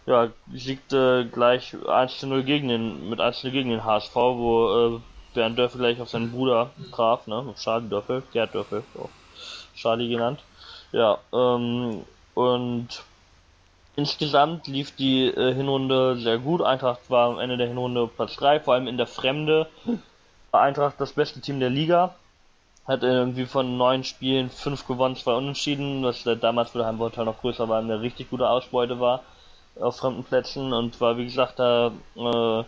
ja, 0.08 0.30
siegte 0.52 1.30
gleich 1.32 1.76
1 1.88 2.20
zu 2.20 2.28
0 2.28 2.44
gegen 2.44 2.68
den, 2.68 3.10
mit 3.10 3.22
1 3.22 3.42
zu 3.42 3.48
0 3.48 3.54
gegen 3.54 3.70
den 3.70 3.84
HSV, 3.84 4.16
wo 4.16 4.98
äh, 4.98 5.00
Bernd 5.36 5.60
Dörfel 5.60 5.80
gleich 5.80 6.02
auf 6.02 6.10
seinen 6.10 6.32
Bruder 6.32 6.72
traf, 6.92 7.28
ne, 7.28 7.54
Charlie 7.56 7.90
Dörfel, 7.90 8.24
Gerd 8.34 8.56
Dörfel, 8.56 8.84
auch 8.98 9.10
Charlie 9.76 10.10
genannt. 10.10 10.40
Ja, 10.92 11.20
ähm, 11.32 12.04
und 12.34 13.04
insgesamt 14.00 14.68
lief 14.68 14.96
die 14.96 15.28
äh, 15.28 15.54
Hinrunde 15.54 16.18
sehr 16.18 16.40
gut. 16.40 16.62
Eintracht 16.62 17.10
war 17.10 17.30
am 17.30 17.40
Ende 17.40 17.58
der 17.58 17.68
Hinrunde 17.68 18.08
Platz 18.08 18.36
3, 18.38 18.60
vor 18.62 18.74
allem 18.74 18.88
in 18.88 18.98
der 18.98 19.08
Fremde 19.08 19.68
war 20.52 20.62
Eintracht 20.62 20.96
das 21.00 21.14
beste 21.14 21.42
Team 21.42 21.60
der 21.60 21.70
Liga. 21.70 22.16
Hat 22.88 23.04
irgendwie 23.04 23.46
von 23.46 23.78
neun 23.78 24.04
Spielen 24.04 24.50
fünf 24.50 24.88
gewonnen, 24.88 25.16
zwei 25.16 25.34
unentschieden, 25.34 26.04
was 26.04 26.26
äh, 26.26 26.36
damals 26.36 26.72
für 26.72 26.86
Heimvorteil 26.86 27.26
noch 27.26 27.40
größer 27.42 27.70
war, 27.70 27.80
eine 27.80 28.02
richtig 28.02 28.30
gute 28.32 28.50
Ausbeute 28.50 29.00
war 29.00 29.22
auf 29.80 29.98
fremden 29.98 30.24
Plätzen 30.24 30.74
und 30.74 31.00
war 31.02 31.18
wie 31.18 31.26
gesagt 31.26 31.60
da 31.60 31.92
äh, 32.16 32.64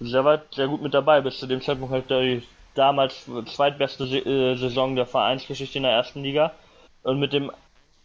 sehr 0.00 0.24
weit, 0.24 0.42
sehr 0.54 0.68
gut 0.68 0.82
mit 0.82 0.94
dabei. 0.94 1.20
Bis 1.20 1.38
zu 1.38 1.46
dem 1.46 1.60
Zeitpunkt 1.60 1.92
halt 1.92 2.10
die 2.10 2.42
damals 2.74 3.26
zweitbeste 3.46 4.04
äh, 4.04 4.56
Saison 4.56 4.96
der 4.96 5.06
Vereinsgeschichte 5.06 5.78
in 5.78 5.84
der 5.84 5.92
ersten 5.92 6.22
Liga. 6.22 6.52
Und 7.02 7.18
mit 7.18 7.32
dem 7.32 7.50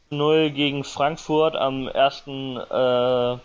0 0.09 0.51
gegen 0.51 0.83
Frankfurt 0.83 1.55
am 1.55 1.87
1. 1.87 2.23
Äh, 2.27 3.37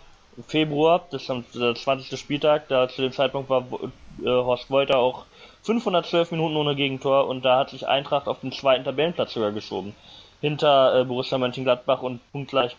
Februar, 0.47 1.05
das 1.11 1.23
ist 1.23 1.29
am 1.29 1.45
der 1.53 1.75
20. 1.75 2.19
Spieltag, 2.19 2.67
da 2.67 2.89
zu 2.89 3.01
dem 3.01 3.11
Zeitpunkt 3.11 3.49
war 3.49 3.65
äh, 4.23 4.25
Horst 4.25 4.69
Wolter 4.71 4.97
auch 4.97 5.25
512 5.63 6.31
Minuten 6.31 6.55
ohne 6.55 6.75
Gegentor 6.75 7.27
und 7.27 7.45
da 7.45 7.59
hat 7.59 7.69
sich 7.69 7.87
Eintracht 7.87 8.27
auf 8.27 8.39
den 8.39 8.51
zweiten 8.51 8.83
Tabellenplatz 8.83 9.33
sogar 9.33 9.51
geschoben. 9.51 9.95
Hinter 10.41 11.01
äh, 11.01 11.05
Borussia 11.05 11.37
Mönchengladbach 11.37 12.01
und 12.01 12.19
punktgleich 12.31 12.75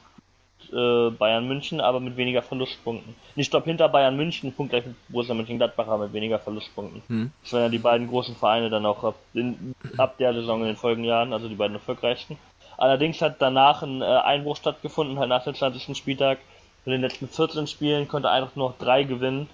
Bayern 0.73 1.47
München, 1.47 1.81
aber 1.81 2.01
mit 2.01 2.17
weniger 2.17 2.43
Verlustpunkten. 2.43 3.15
Nicht 3.37 3.49
stopp 3.49 3.65
hinter 3.65 3.89
Bayern 3.89 4.17
München, 4.17 4.53
punktgleich 4.53 4.87
mit 4.87 4.97
Borussia 5.09 5.35
Mönchengladbach, 5.35 5.87
aber 5.87 6.05
mit 6.05 6.15
weniger 6.15 6.39
Verlustpunkten. 6.39 7.03
Hm. 7.07 7.33
Das 7.43 7.53
waren 7.53 7.63
ja 7.63 7.69
die 7.69 7.79
beiden 7.79 8.09
großen 8.09 8.35
Vereine 8.35 8.71
dann 8.71 8.87
auch 8.87 9.05
ab, 9.05 9.15
in, 9.35 9.75
ab 9.99 10.17
der 10.19 10.33
Saison 10.35 10.63
in 10.63 10.69
den 10.69 10.77
folgenden 10.77 11.09
Jahren, 11.09 11.33
also 11.33 11.49
die 11.49 11.55
beiden 11.55 11.77
erfolgreichsten. 11.77 12.39
Allerdings 12.85 13.23
hat 13.23 13.41
danach 13.41 13.83
ein 13.83 14.03
äh, 14.03 14.05
Einbruch 14.05 14.59
stattgefunden, 14.59 15.19
halt 15.19 15.31
nach 15.31 15.43
dem 15.43 15.55
20. 15.55 15.97
Spieltag, 15.97 16.37
Von 16.83 16.93
den 16.93 17.01
letzten 17.01 17.29
14 17.29 17.67
Spielen 17.67 18.09
konnte 18.09 18.29
Eintracht 18.29 18.59
nur 18.59 18.69
noch 18.69 18.79
drei 18.79 19.05
gewinnen. 19.05 19.49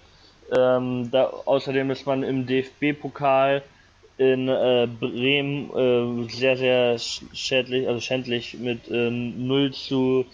Ähm, 0.51 1.13
da, 1.13 1.27
außerdem 1.45 1.93
ist 1.93 2.09
man 2.09 2.25
im 2.25 2.45
DFB-Pokal 2.49 3.63
in 4.19 4.49
äh, 4.49 4.89
Bremen 4.99 5.71
äh, 5.71 6.29
sehr, 6.29 6.57
sehr 6.57 6.99
schädlich, 6.99 7.87
also 7.87 8.01
schändlich 8.01 8.55
mit 8.55 8.91
äh, 8.91 9.11
0 9.11 9.75
zu 9.75 10.27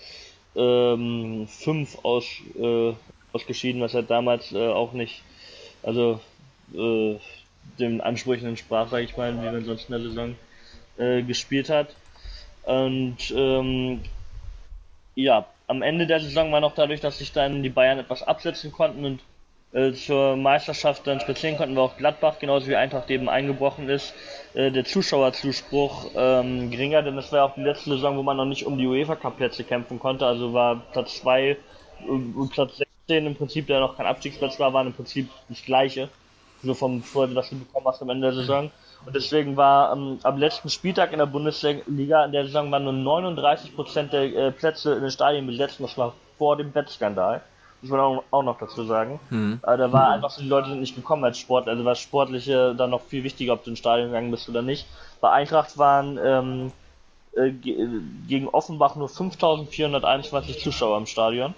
ähm, 0.56 1.46
5 1.48 1.98
aus, 2.02 2.24
äh, 2.58 2.94
ausgeschieden, 3.34 3.82
was 3.82 3.92
halt 3.92 4.08
damals 4.08 4.52
äh, 4.52 4.68
auch 4.68 4.94
nicht, 4.94 5.20
also 5.82 6.18
äh, 6.74 7.16
dem 7.78 8.00
Ansprüchen 8.00 8.48
entsprach, 8.48 8.88
sage 8.88 9.04
ich 9.04 9.18
mal, 9.18 9.34
wie 9.34 9.50
man 9.50 9.66
sonst 9.66 9.90
in 9.90 9.92
der 9.92 10.00
Saison 10.00 10.34
äh, 10.96 11.20
gespielt 11.20 11.68
hat. 11.68 11.94
Und 12.66 13.32
ähm, 13.34 14.02
ja, 15.14 15.46
am 15.68 15.82
Ende 15.82 16.06
der 16.06 16.20
Saison 16.20 16.52
war 16.52 16.60
noch 16.60 16.74
dadurch, 16.74 17.00
dass 17.00 17.18
sich 17.18 17.32
dann 17.32 17.62
die 17.62 17.70
Bayern 17.70 17.98
etwas 17.98 18.22
absetzen 18.22 18.72
konnten 18.72 19.04
und 19.04 19.20
äh, 19.72 19.92
zur 19.92 20.36
Meisterschaft 20.36 21.06
dann 21.06 21.20
spazieren 21.20 21.56
konnten, 21.56 21.76
war 21.76 21.84
auch 21.84 21.96
Gladbach, 21.96 22.38
genauso 22.38 22.68
wie 22.68 22.76
Eintracht 22.76 23.10
eben 23.10 23.28
eingebrochen 23.28 23.88
ist, 23.88 24.14
äh, 24.54 24.70
der 24.70 24.84
Zuschauerzuspruch 24.84 26.10
ähm, 26.16 26.70
geringer, 26.70 27.02
denn 27.02 27.16
das 27.16 27.32
war 27.32 27.44
auch 27.44 27.54
die 27.54 27.62
letzte 27.62 27.90
Saison, 27.90 28.16
wo 28.16 28.22
man 28.22 28.36
noch 28.36 28.44
nicht 28.44 28.66
um 28.66 28.78
die 28.78 28.86
UEFA 28.86 29.16
Cup 29.16 29.36
Plätze 29.36 29.64
kämpfen 29.64 29.98
konnte, 29.98 30.26
also 30.26 30.52
war 30.52 30.76
Platz 30.92 31.18
2 31.18 31.56
und 32.06 32.50
Platz 32.50 32.78
16 33.06 33.26
im 33.26 33.36
Prinzip, 33.36 33.66
der 33.66 33.80
noch 33.80 33.96
kein 33.96 34.06
Abstiegsplatz 34.06 34.58
war, 34.58 34.72
waren 34.72 34.88
im 34.88 34.92
Prinzip 34.92 35.28
das 35.48 35.64
gleiche, 35.64 36.08
so 36.62 36.74
vom 36.74 37.02
was 37.14 37.50
du 37.50 37.58
bekommen 37.58 37.86
hast 37.86 38.02
am 38.02 38.10
Ende 38.10 38.28
der 38.28 38.34
Saison. 38.34 38.70
Und 39.04 39.14
deswegen 39.14 39.56
war 39.56 39.92
ähm, 39.92 40.18
am 40.22 40.38
letzten 40.38 40.68
Spieltag 40.68 41.12
in 41.12 41.18
der 41.18 41.26
Bundesliga 41.26 42.24
in 42.24 42.32
der 42.32 42.44
Saison 42.46 42.70
waren 42.72 42.84
nur 42.84 43.20
39% 43.20 44.08
der 44.08 44.22
äh, 44.22 44.50
Plätze 44.52 44.94
in 44.94 45.02
den 45.02 45.10
Stadien 45.10 45.46
besetzt, 45.46 45.80
das 45.80 45.96
war 45.96 46.14
vor 46.38 46.56
dem 46.56 46.74
Wettskandal 46.74 47.42
muss 47.82 47.90
man 47.90 48.00
auch, 48.00 48.24
auch 48.30 48.42
noch 48.42 48.58
dazu 48.58 48.84
sagen. 48.84 49.20
Mhm. 49.30 49.60
Aber 49.62 49.76
da 49.76 49.92
war 49.92 50.10
einfach 50.10 50.30
so, 50.30 50.42
die 50.42 50.48
Leute 50.48 50.70
sind 50.70 50.80
nicht 50.80 50.96
gekommen 50.96 51.24
als 51.24 51.38
Sport, 51.38 51.68
also 51.68 51.84
war 51.84 51.94
Sportliche 51.94 52.74
dann 52.74 52.90
noch 52.90 53.02
viel 53.02 53.24
wichtiger, 53.24 53.52
ob 53.52 53.64
du 53.64 53.70
ins 53.70 53.78
Stadion 53.78 54.08
gegangen 54.08 54.30
bist 54.30 54.48
oder 54.48 54.62
nicht. 54.62 54.86
Bei 55.20 55.30
Eintracht 55.30 55.78
waren 55.78 56.18
ähm, 56.22 56.72
äh, 57.36 57.50
gegen 57.50 58.48
Offenbach 58.48 58.96
nur 58.96 59.08
5421 59.08 60.62
Zuschauer 60.62 60.98
im 60.98 61.06
Stadion. 61.06 61.54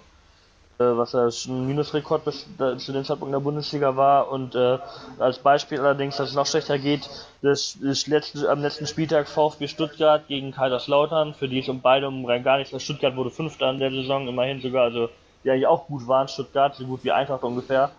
Äh, 0.80 0.96
was 0.96 1.10
schon 1.36 1.62
ein 1.62 1.66
Minusrekord 1.66 2.24
bis 2.24 2.46
zu 2.78 2.92
dem 2.92 3.04
Zeitpunkt 3.04 3.30
in 3.30 3.32
der 3.32 3.40
Bundesliga 3.40 3.96
war. 3.96 4.30
Und 4.30 4.54
äh, 4.54 4.78
als 5.18 5.40
Beispiel 5.40 5.80
allerdings, 5.80 6.16
dass 6.18 6.28
es 6.28 6.36
noch 6.36 6.46
schlechter 6.46 6.78
geht, 6.78 7.10
das, 7.42 7.76
das 7.82 8.06
letzte, 8.06 8.48
am 8.48 8.62
letzten 8.62 8.86
Spieltag 8.86 9.28
VfB 9.28 9.66
Stuttgart 9.66 10.28
gegen 10.28 10.52
Kaiserslautern, 10.52 11.34
für 11.34 11.48
die 11.48 11.58
es 11.58 11.68
um 11.68 11.80
beide 11.80 12.06
um 12.06 12.24
rein 12.24 12.44
gar 12.44 12.58
nichts. 12.58 12.80
Stuttgart 12.80 13.16
wurde 13.16 13.30
Fünfter 13.30 13.70
in 13.70 13.80
der 13.80 13.90
Saison, 13.90 14.28
immerhin 14.28 14.60
sogar, 14.60 14.84
also 14.84 15.08
die 15.42 15.50
eigentlich 15.50 15.66
auch 15.66 15.88
gut 15.88 16.06
waren, 16.06 16.28
Stuttgart, 16.28 16.76
so 16.76 16.84
gut 16.84 17.02
wie 17.02 17.10
Eintracht 17.10 17.42
ungefähr. 17.42 17.90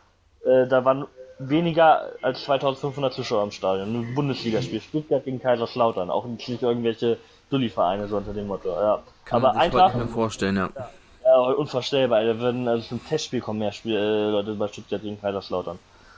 Äh, 0.46 0.68
da 0.68 0.86
waren 0.86 1.06
weniger 1.38 2.14
als 2.22 2.46
2500 2.46 3.12
Zuschauer 3.12 3.44
im 3.44 3.52
Stadion. 3.52 3.94
Ein 3.94 4.16
Bundesligaspiel. 4.16 4.80
Stuttgart 4.80 5.26
gegen 5.26 5.42
Kaiserslautern. 5.42 6.10
Auch 6.10 6.24
nicht 6.26 6.62
irgendwelche 6.62 7.18
Dulli-Vereine 7.50 8.08
so 8.08 8.16
unter 8.16 8.32
dem 8.32 8.48
Motto. 8.48 8.70
Ja. 8.70 9.00
Kann 9.26 9.44
Aber 9.44 9.54
man 9.54 9.70
sich 9.70 9.82
Eintracht. 9.82 10.10
vorstellen, 10.12 10.56
ja. 10.56 10.70
ja. 10.74 10.90
Ja, 11.30 11.38
unvorstellbar. 11.42 12.24
Da 12.24 12.40
würden 12.40 12.68
also 12.68 12.88
zum 12.88 13.06
Testspiel 13.06 13.40
kommen 13.40 13.60
mehr 13.60 13.72
Spiel, 13.72 13.96
äh, 13.96 14.32
Leute 14.32 14.56
bei 14.56 14.68
Stuttgart 14.68 15.04
gegen 15.04 15.22
Kaiserslautern. 15.22 15.78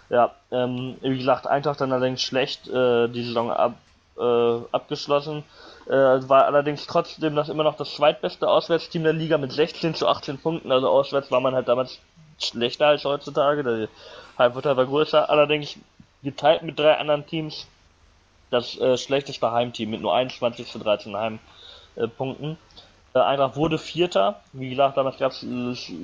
Ja, 0.09 0.31
ähm, 0.51 0.95
wie 1.01 1.17
gesagt, 1.17 1.47
Eintracht 1.47 1.81
dann 1.81 1.91
allerdings 1.91 2.21
schlecht 2.21 2.69
äh, 2.69 3.09
die 3.09 3.23
Saison 3.23 3.51
ab, 3.51 3.73
äh, 4.17 4.57
abgeschlossen. 4.71 5.43
Äh, 5.87 5.91
war 6.29 6.45
allerdings 6.45 6.87
trotzdem 6.87 7.35
das 7.35 7.49
immer 7.49 7.63
noch 7.63 7.75
das 7.75 7.93
zweitbeste 7.93 8.47
Auswärtsteam 8.47 9.03
der 9.03 9.11
Liga 9.11 9.37
mit 9.37 9.51
16 9.51 9.95
zu 9.95 10.07
18 10.07 10.37
Punkten. 10.37 10.71
Also 10.71 10.87
auswärts 10.87 11.29
war 11.29 11.41
man 11.41 11.55
halt 11.55 11.67
damals 11.67 11.99
schlechter 12.39 12.87
als 12.87 13.03
heutzutage. 13.03 13.63
Der 13.63 13.89
Heimvorteil 14.37 14.77
war 14.77 14.85
größer. 14.85 15.29
Allerdings 15.29 15.77
geteilt 16.23 16.63
mit 16.63 16.79
drei 16.79 16.97
anderen 16.97 17.27
Teams 17.27 17.67
das 18.49 18.79
äh, 18.79 18.97
schlechteste 18.97 19.51
Heimteam 19.51 19.89
mit 19.89 19.99
nur 19.99 20.15
21 20.15 20.71
zu 20.71 20.79
13 20.79 21.17
Heimpunkten. 21.17 22.57
Äh, 23.13 23.19
Eintracht 23.19 23.55
wurde 23.55 23.77
Vierter. 23.77 24.41
Wie 24.53 24.69
gesagt, 24.69 24.97
damals 24.97 25.17
gab 25.17 25.31
es 25.31 25.43
äh, 25.43 25.95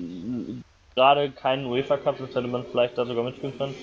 gerade 0.95 1.31
keinen 1.31 1.65
UEFA 1.65 1.97
Cup, 1.97 2.17
sonst 2.17 2.35
hätte 2.35 2.47
man 2.47 2.65
vielleicht 2.65 2.97
da 2.97 3.05
sogar 3.05 3.23
mitspielen 3.23 3.57
können. 3.57 3.75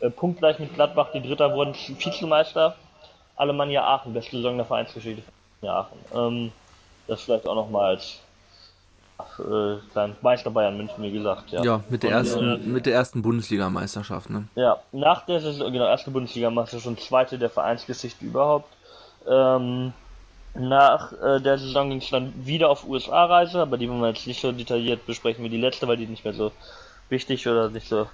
Äh, 0.00 0.10
punktgleich 0.10 0.58
mit 0.58 0.74
Gladbach, 0.74 1.08
die 1.12 1.20
Dritter 1.20 1.54
wurden 1.54 1.74
Vizemeister. 1.74 2.76
Alemannia 3.36 3.84
Aachen, 3.84 4.12
beste 4.12 4.36
Saison 4.36 4.56
der 4.56 4.66
Vereinsgeschichte. 4.66 5.22
Ja, 5.62 5.88
ähm, 6.14 6.52
das 7.06 7.22
vielleicht 7.22 7.46
auch 7.46 7.54
nochmal 7.54 7.96
als 7.96 8.20
äh, 9.38 9.76
kleinen 9.92 10.16
Meister 10.22 10.50
Bayern 10.50 10.76
München, 10.76 11.02
wie 11.02 11.12
gesagt. 11.12 11.50
Ja, 11.50 11.62
ja 11.62 11.80
mit, 11.88 12.02
der 12.02 12.12
ersten, 12.12 12.54
äh, 12.54 12.58
mit 12.58 12.86
der 12.86 12.94
ersten 12.94 13.22
Bundesligameisterschaft. 13.22 14.30
Ne? 14.30 14.46
Ja, 14.54 14.78
nach 14.92 15.26
der 15.26 15.40
Saison, 15.40 15.72
genau, 15.72 15.86
erste 15.86 16.10
Bundesligameisterschaft 16.10 16.86
und 16.86 17.00
zweite 17.00 17.38
der 17.38 17.50
Vereinsgeschichte 17.50 18.24
überhaupt. 18.24 18.72
Ähm, 19.28 19.92
nach 20.54 21.12
äh, 21.12 21.40
der 21.40 21.58
Saison 21.58 21.90
ging 21.90 21.98
es 21.98 22.10
dann 22.10 22.32
wieder 22.44 22.70
auf 22.70 22.86
USA-Reise, 22.86 23.60
aber 23.60 23.78
die 23.78 23.88
wollen 23.88 24.00
wir 24.00 24.08
jetzt 24.08 24.26
nicht 24.26 24.40
so 24.40 24.52
detailliert 24.52 25.06
besprechen 25.06 25.44
wie 25.44 25.48
die 25.48 25.60
letzte, 25.60 25.86
weil 25.86 25.96
die 25.96 26.06
nicht 26.06 26.24
mehr 26.24 26.34
so 26.34 26.52
wichtig 27.08 27.46
oder 27.46 27.70
nicht 27.70 27.88
so 27.88 28.08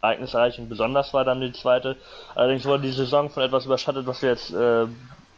ereignisreich 0.00 0.58
und 0.58 0.68
besonders 0.68 1.14
war 1.14 1.24
dann 1.24 1.40
die 1.40 1.52
zweite. 1.52 1.96
Allerdings 2.34 2.64
wurde 2.64 2.84
die 2.84 2.92
Saison 2.92 3.30
von 3.30 3.42
etwas 3.42 3.66
überschattet, 3.66 4.06
was 4.06 4.22
wir 4.22 4.30
jetzt 4.30 4.52
äh, 4.52 4.86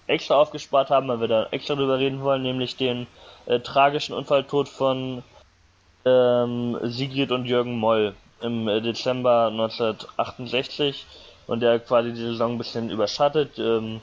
extra 0.06 0.36
aufgespart 0.36 0.90
haben, 0.90 1.08
weil 1.08 1.20
wir 1.20 1.28
da 1.28 1.46
extra 1.50 1.74
drüber 1.74 1.98
reden 1.98 2.22
wollen, 2.22 2.42
nämlich 2.42 2.76
den 2.76 3.06
äh, 3.46 3.60
tragischen 3.60 4.14
Unfalltod 4.14 4.68
von 4.68 5.22
ähm, 6.04 6.78
Sigrid 6.82 7.30
und 7.30 7.46
Jürgen 7.46 7.78
Moll 7.78 8.14
im 8.40 8.68
äh, 8.68 8.80
Dezember 8.80 9.46
1968 9.46 11.06
und 11.46 11.60
der 11.60 11.78
quasi 11.78 12.12
die 12.12 12.20
Saison 12.20 12.52
ein 12.52 12.58
bisschen 12.58 12.90
überschattet. 12.90 13.58
Ähm, 13.58 14.00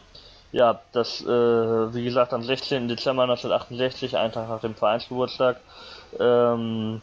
ja, 0.52 0.82
das, 0.92 1.22
äh, 1.22 1.94
wie 1.94 2.04
gesagt, 2.04 2.34
am 2.34 2.44
16. 2.44 2.88
Dezember 2.88 3.24
1968, 3.24 4.18
einen 4.18 4.34
Tag 4.34 4.50
nach 4.50 4.62
dem 4.62 4.76
Vereinsgeburtstag, 4.76 5.62
ähm, 6.20 7.02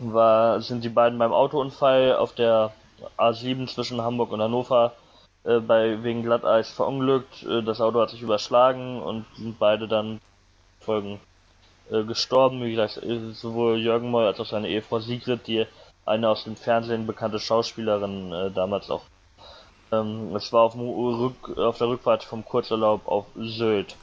war, 0.00 0.60
sind 0.60 0.84
die 0.84 0.88
beiden 0.88 1.18
beim 1.18 1.32
Autounfall 1.32 2.14
auf 2.16 2.34
der 2.34 2.72
A7 3.18 3.66
zwischen 3.68 4.00
Hamburg 4.02 4.32
und 4.32 4.40
Hannover 4.40 4.92
äh, 5.44 5.58
bei 5.58 6.02
wegen 6.02 6.22
Glatteis 6.22 6.70
verunglückt. 6.70 7.42
Äh, 7.44 7.62
das 7.62 7.80
Auto 7.80 8.00
hat 8.00 8.10
sich 8.10 8.22
überschlagen 8.22 9.02
und 9.02 9.26
sind 9.36 9.58
beide 9.58 9.88
dann 9.88 10.20
Folgen 10.80 11.20
äh, 11.90 12.04
gestorben. 12.04 12.62
Wie 12.62 12.70
gesagt, 12.70 13.02
äh, 13.02 13.32
sowohl 13.32 13.78
Jürgen 13.78 14.10
Moll 14.10 14.26
als 14.26 14.40
auch 14.40 14.46
seine 14.46 14.68
Ehefrau 14.68 15.00
Sigrid, 15.00 15.46
die 15.46 15.66
eine 16.04 16.28
aus 16.28 16.44
dem 16.44 16.56
Fernsehen 16.56 17.06
bekannte 17.06 17.40
Schauspielerin 17.40 18.32
äh, 18.32 18.50
damals 18.50 18.90
auch. 18.90 19.02
Ähm, 19.92 20.34
es 20.34 20.52
war 20.52 20.62
auf, 20.62 20.74
Rück, 20.76 21.56
auf, 21.58 21.78
der 21.78 21.88
Rückfahrt 21.88 22.24
vom 22.24 22.44
Kurzurlaub 22.44 23.06
auf 23.06 23.26
Sylt 23.36 23.96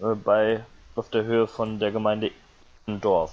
äh, 0.00 0.14
bei 0.14 0.64
auf 0.94 1.10
der 1.10 1.24
Höhe 1.24 1.46
von 1.46 1.78
der 1.78 1.92
Gemeinde 1.92 2.30
Dorf. 2.86 3.32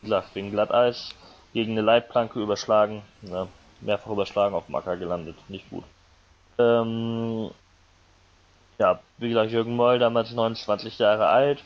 Wie 0.00 0.06
gesagt, 0.06 0.34
wegen 0.34 0.50
Glatteis 0.50 1.10
gegen 1.52 1.72
eine 1.72 1.82
Leitplanke 1.82 2.40
überschlagen, 2.40 3.02
ja, 3.22 3.46
mehrfach 3.80 4.10
überschlagen, 4.10 4.54
auf 4.54 4.66
dem 4.66 4.74
Acker 4.74 4.96
gelandet, 4.96 5.36
nicht 5.48 5.68
gut. 5.70 5.84
Ähm, 6.58 7.50
ja, 8.78 9.00
wie 9.18 9.28
gesagt, 9.28 9.50
Jürgen 9.50 9.76
Moll, 9.76 9.98
damals 9.98 10.32
29 10.32 10.98
Jahre 10.98 11.26
alt, 11.26 11.62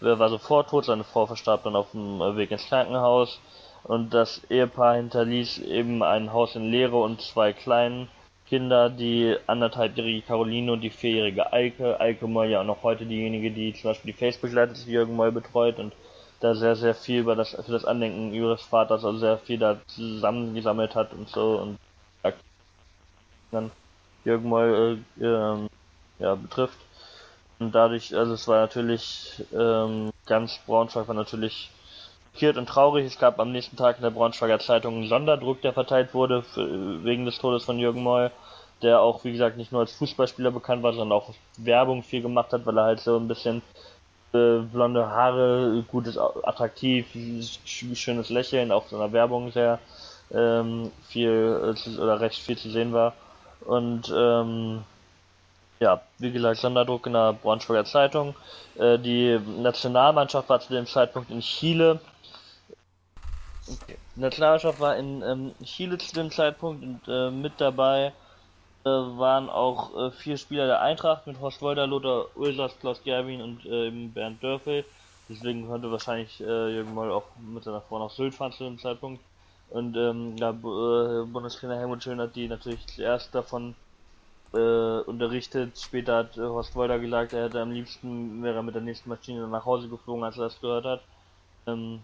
war 0.00 0.28
sofort 0.28 0.70
tot, 0.70 0.84
seine 0.84 1.04
Frau 1.04 1.26
verstarb 1.26 1.64
dann 1.64 1.76
auf 1.76 1.90
dem 1.92 2.20
Weg 2.36 2.50
ins 2.50 2.66
Krankenhaus 2.66 3.40
und 3.84 4.14
das 4.14 4.40
Ehepaar 4.48 4.96
hinterließ 4.96 5.58
eben 5.58 6.02
ein 6.02 6.32
Haus 6.32 6.54
in 6.54 6.70
Leere 6.70 6.96
und 6.96 7.20
zwei 7.20 7.52
kleinen 7.52 8.08
Kinder, 8.48 8.90
die 8.90 9.36
anderthalbjährige 9.46 10.22
Caroline 10.22 10.72
und 10.72 10.80
die 10.80 10.90
vierjährige 10.90 11.52
Eike. 11.52 12.00
Eike 12.00 12.26
Moll 12.26 12.48
ja 12.48 12.60
auch 12.60 12.64
noch 12.64 12.82
heute 12.82 13.04
diejenige, 13.06 13.50
die 13.50 13.74
zum 13.74 13.90
Beispiel 13.90 14.12
die 14.12 14.18
Facebook-Seite 14.18 14.72
des 14.72 14.86
Jürgen 14.86 15.16
Moll 15.16 15.32
betreut 15.32 15.78
und 15.78 15.92
da 16.40 16.54
sehr, 16.54 16.76
sehr 16.76 16.94
viel 16.94 17.20
über 17.20 17.36
das, 17.36 17.50
für 17.50 17.72
das 17.72 17.84
Andenken 17.84 18.32
ihres 18.32 18.62
Vaters, 18.62 19.04
also 19.04 19.18
sehr 19.18 19.38
viel 19.38 19.58
da 19.58 19.78
zusammengesammelt 19.88 20.94
hat 20.94 21.12
und 21.12 21.28
so 21.28 21.58
und 21.58 21.78
dann 23.50 23.70
Jürgen 24.24 24.48
Moll 24.48 24.98
äh, 25.20 25.24
äh, 25.24 25.68
ja, 26.18 26.34
betrifft. 26.34 26.78
Und 27.58 27.74
dadurch, 27.74 28.14
also 28.14 28.34
es 28.34 28.46
war 28.46 28.60
natürlich 28.60 29.44
ähm, 29.52 30.10
ganz 30.26 30.58
Braunschweig 30.66 31.08
war 31.08 31.14
natürlich 31.14 31.70
schockiert 32.38 32.56
und 32.56 32.68
traurig. 32.68 33.04
Es 33.04 33.18
gab 33.18 33.40
am 33.40 33.50
nächsten 33.50 33.76
Tag 33.76 33.96
in 33.96 34.02
der 34.02 34.10
Braunschweiger 34.10 34.60
Zeitung 34.60 34.94
einen 34.94 35.08
Sonderdruck, 35.08 35.60
der 35.60 35.72
verteilt 35.72 36.14
wurde 36.14 36.42
für, 36.42 37.02
wegen 37.02 37.24
des 37.24 37.38
Todes 37.38 37.64
von 37.64 37.80
Jürgen 37.80 38.04
Moll, 38.04 38.30
der 38.80 39.00
auch, 39.00 39.24
wie 39.24 39.32
gesagt, 39.32 39.56
nicht 39.56 39.72
nur 39.72 39.80
als 39.80 39.92
Fußballspieler 39.96 40.52
bekannt 40.52 40.84
war, 40.84 40.92
sondern 40.92 41.18
auch 41.18 41.34
Werbung 41.56 42.04
viel 42.04 42.22
gemacht 42.22 42.52
hat, 42.52 42.64
weil 42.64 42.78
er 42.78 42.84
halt 42.84 43.00
so 43.00 43.16
ein 43.16 43.26
bisschen 43.26 43.60
äh, 44.34 44.58
blonde 44.58 45.08
Haare, 45.08 45.84
gutes, 45.88 46.16
attraktiv, 46.16 47.06
schönes 47.64 48.28
Lächeln, 48.30 48.70
auch 48.70 48.84
in 48.92 48.98
der 48.98 49.12
Werbung 49.12 49.50
sehr 49.50 49.80
ähm, 50.32 50.92
viel 51.08 51.74
äh, 51.74 52.00
oder 52.00 52.20
recht 52.20 52.38
viel 52.38 52.56
zu 52.56 52.70
sehen 52.70 52.92
war. 52.92 53.14
Und 53.66 54.12
ähm, 54.16 54.84
ja, 55.80 56.00
wie 56.18 56.30
gesagt, 56.30 56.60
Sonderdruck 56.60 57.06
in 57.06 57.14
der 57.14 57.32
Braunschweiger 57.32 57.84
Zeitung. 57.84 58.36
Äh, 58.78 58.98
die 58.98 59.40
Nationalmannschaft 59.58 60.48
war 60.48 60.60
zu 60.60 60.72
dem 60.72 60.86
Zeitpunkt 60.86 61.30
in 61.30 61.40
Chile. 61.40 62.00
Okay. 63.70 63.96
Nationalmannschaft 64.16 64.80
war 64.80 64.96
in 64.96 65.22
ähm, 65.22 65.54
Chile 65.64 65.98
zu 65.98 66.14
dem 66.14 66.30
Zeitpunkt 66.30 66.82
und 66.82 67.00
äh, 67.08 67.30
mit 67.30 67.52
dabei 67.58 68.12
äh, 68.84 68.88
waren 68.88 69.48
auch 69.48 69.96
äh, 69.96 70.10
vier 70.10 70.36
Spieler 70.36 70.66
der 70.66 70.80
Eintracht 70.80 71.26
mit 71.26 71.40
Horst 71.40 71.60
Wolder, 71.62 71.86
Lothar 71.86 72.26
Ulsas, 72.36 72.78
Klaus 72.80 73.02
Gerwin 73.02 73.42
und 73.42 73.64
äh, 73.66 73.88
eben 73.88 74.12
Bernd 74.12 74.42
Dörfel. 74.42 74.84
Deswegen 75.28 75.68
konnte 75.68 75.90
wahrscheinlich 75.90 76.40
äh, 76.40 76.74
Jürgen 76.74 76.94
Moll 76.94 77.10
auch 77.10 77.24
mit 77.38 77.64
seiner 77.64 77.82
Frau 77.82 77.98
nach 77.98 78.10
Sylt 78.10 78.34
fahren 78.34 78.52
zu 78.52 78.64
dem 78.64 78.78
Zeitpunkt. 78.78 79.22
Und 79.70 79.96
ähm, 79.96 80.36
ja, 80.36 80.50
äh, 80.50 81.24
Bundestrainer 81.26 81.76
Helmut 81.76 82.02
Schön 82.02 82.20
hat 82.20 82.34
die 82.34 82.48
natürlich 82.48 82.86
zuerst 82.86 83.34
davon 83.34 83.74
unterrichtet. 84.50 85.78
Später 85.78 86.16
hat 86.16 86.38
Horst 86.38 86.74
Wolder 86.74 86.98
gesagt, 86.98 87.34
er 87.34 87.44
hätte 87.44 87.60
am 87.60 87.70
liebsten 87.70 88.42
wäre 88.42 88.62
mit 88.62 88.74
der 88.74 88.80
nächsten 88.80 89.10
Maschine 89.10 89.46
nach 89.46 89.66
Hause 89.66 89.90
geflogen, 89.90 90.24
als 90.24 90.38
er 90.38 90.44
das 90.44 90.58
gehört 90.58 90.86
hat. 90.86 91.00
Ähm, 91.66 92.00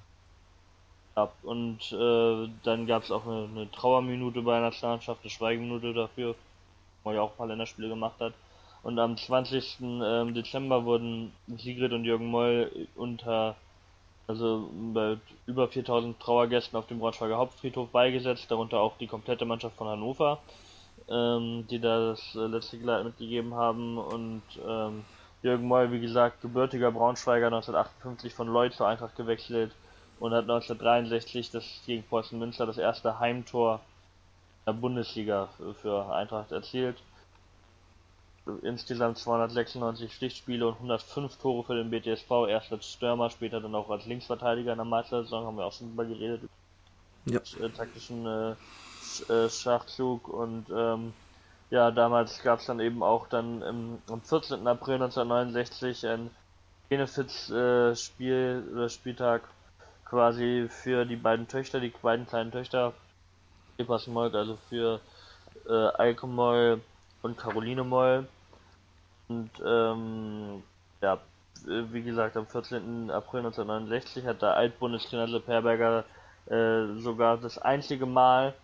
ja, 1.16 1.30
und 1.42 1.92
äh, 1.92 2.48
dann 2.62 2.86
gab 2.86 3.04
es 3.04 3.10
auch 3.10 3.26
eine, 3.26 3.48
eine, 3.54 3.70
Trauerminute 3.70 4.42
bei 4.42 4.52
der 4.54 4.70
Nationalmannschaft, 4.70 5.20
eine 5.22 5.30
Schweigeminute 5.30 5.94
dafür, 5.94 6.34
wo 7.02 7.10
er 7.10 7.22
auch 7.22 7.32
ein 7.32 7.36
paar 7.36 7.46
Länderspiele 7.46 7.88
gemacht 7.88 8.20
hat. 8.20 8.32
Und 8.82 8.98
am 8.98 9.16
20. 9.16 9.78
Ähm, 9.80 10.34
Dezember 10.34 10.84
wurden 10.84 11.32
Sigrid 11.56 11.92
und 11.92 12.04
Jürgen 12.04 12.26
Moll 12.26 12.88
unter 12.96 13.56
also 14.26 14.70
bei 14.94 15.18
über 15.46 15.68
4000 15.68 16.18
Trauergästen 16.18 16.78
auf 16.78 16.86
dem 16.86 16.98
Braunschweiger 16.98 17.36
Hauptfriedhof 17.36 17.90
beigesetzt, 17.90 18.50
darunter 18.50 18.80
auch 18.80 18.96
die 18.96 19.06
komplette 19.06 19.44
Mannschaft 19.44 19.76
von 19.76 19.86
Hannover 19.86 20.40
ähm, 21.08 21.66
die 21.68 21.80
da 21.80 22.10
das 22.10 22.34
äh, 22.34 22.46
letzte 22.46 22.78
Geleit 22.78 23.04
mitgegeben 23.04 23.54
haben. 23.54 23.98
Und 23.98 24.42
ähm, 24.66 25.04
Jürgen 25.42 25.66
Moll, 25.66 25.92
wie 25.92 26.00
gesagt, 26.00 26.40
gebürtiger 26.40 26.90
Braunschweiger, 26.90 27.46
1958 27.46 28.32
von 28.32 28.48
Lloyd 28.48 28.72
zur 28.74 28.88
Eintracht 28.88 29.16
gewechselt 29.16 29.72
und 30.20 30.32
hat 30.32 30.42
1963 30.42 31.50
das 31.50 31.64
gegen 31.86 32.02
Preußen 32.04 32.38
Münster 32.38 32.66
das 32.66 32.78
erste 32.78 33.18
Heimtor 33.18 33.80
der 34.66 34.72
Bundesliga 34.72 35.48
für 35.80 36.12
Eintracht 36.12 36.52
erzielt. 36.52 36.96
Insgesamt 38.62 39.18
296 39.18 40.12
Stichspiele 40.12 40.66
und 40.68 40.74
105 40.74 41.36
Tore 41.36 41.64
für 41.64 41.74
den 41.76 41.90
BTSV, 41.90 42.30
erst 42.48 42.72
als 42.72 42.86
Stürmer, 42.86 43.30
später 43.30 43.60
dann 43.60 43.74
auch 43.74 43.88
als 43.88 44.04
Linksverteidiger 44.06 44.72
in 44.72 44.78
der 44.78 44.84
Meistersaison, 44.84 45.46
haben 45.46 45.56
wir 45.56 45.64
auch 45.64 45.72
schon 45.72 45.88
drüber 45.88 46.04
geredet. 46.04 46.42
Ja. 47.24 47.40
Äh, 47.60 47.70
taktischen 47.70 48.26
äh, 48.26 48.54
äh, 49.32 49.48
Schachzug 49.48 50.28
und 50.28 50.66
ähm, 50.74 51.14
ja, 51.70 51.90
damals 51.90 52.42
gab 52.42 52.60
es 52.60 52.66
dann 52.66 52.80
eben 52.80 53.02
auch 53.02 53.28
dann 53.28 53.62
im, 53.62 53.98
am 54.10 54.20
14. 54.20 54.66
April 54.66 54.94
1969 54.94 56.06
ein 56.06 56.30
Benefits-Spiel 56.88 58.64
äh, 58.68 58.72
oder 58.72 58.88
Spieltag 58.88 59.42
quasi 60.14 60.68
für 60.68 61.04
die 61.04 61.16
beiden 61.16 61.48
Töchter, 61.48 61.80
die 61.80 61.88
beiden 61.88 62.24
kleinen 62.26 62.52
Töchter, 62.52 62.92
Epas 63.78 64.06
Molk, 64.06 64.32
also 64.34 64.56
für 64.68 65.00
äh, 65.68 65.88
Eike 65.98 66.28
Moll 66.28 66.80
und 67.22 67.36
Caroline 67.36 67.82
Moll. 67.82 68.28
Und 69.28 69.50
ähm, 69.66 70.62
ja, 71.00 71.18
wie 71.64 72.02
gesagt, 72.02 72.36
am 72.36 72.46
14. 72.46 73.10
April 73.10 73.40
1969 73.40 74.24
hat 74.24 74.40
der 74.40 74.54
Altbundestrainer 74.54 75.26
Sepp 75.26 75.48
Herberger 75.48 76.04
äh, 76.46 76.94
sogar 77.00 77.36
das 77.38 77.58
einzige 77.58 78.06
Mal 78.06 78.54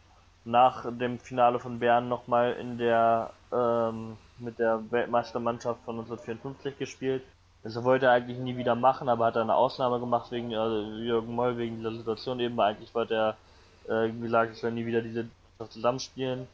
nach 0.44 0.86
dem 0.88 1.18
Finale 1.18 1.58
von 1.58 1.80
Bern 1.80 2.08
nochmal 2.08 2.52
in 2.60 2.78
der 2.78 3.32
ähm, 3.52 4.16
mit 4.38 4.60
der 4.60 4.80
Weltmeistermannschaft 4.92 5.82
von 5.84 5.98
1954 5.98 6.78
gespielt. 6.78 7.24
Das 7.62 7.82
wollte 7.84 8.06
er 8.06 8.12
eigentlich 8.12 8.38
nie 8.38 8.56
wieder 8.56 8.74
machen, 8.74 9.08
aber 9.08 9.26
hat 9.26 9.36
eine 9.36 9.54
Ausnahme 9.54 10.00
gemacht 10.00 10.30
wegen 10.30 10.54
also 10.54 10.92
Jürgen 10.92 11.34
Moll, 11.34 11.58
wegen 11.58 11.76
dieser 11.76 11.92
Situation 11.92 12.40
eben. 12.40 12.58
Eigentlich 12.58 12.94
wollte 12.94 13.14
er 13.14 14.04
äh, 14.04 14.10
gesagt, 14.10 14.52
es 14.52 14.62
werden 14.62 14.76
nie 14.76 14.86
wieder 14.86 15.02
diese 15.02 15.28
zusammenspielen. 15.68 16.48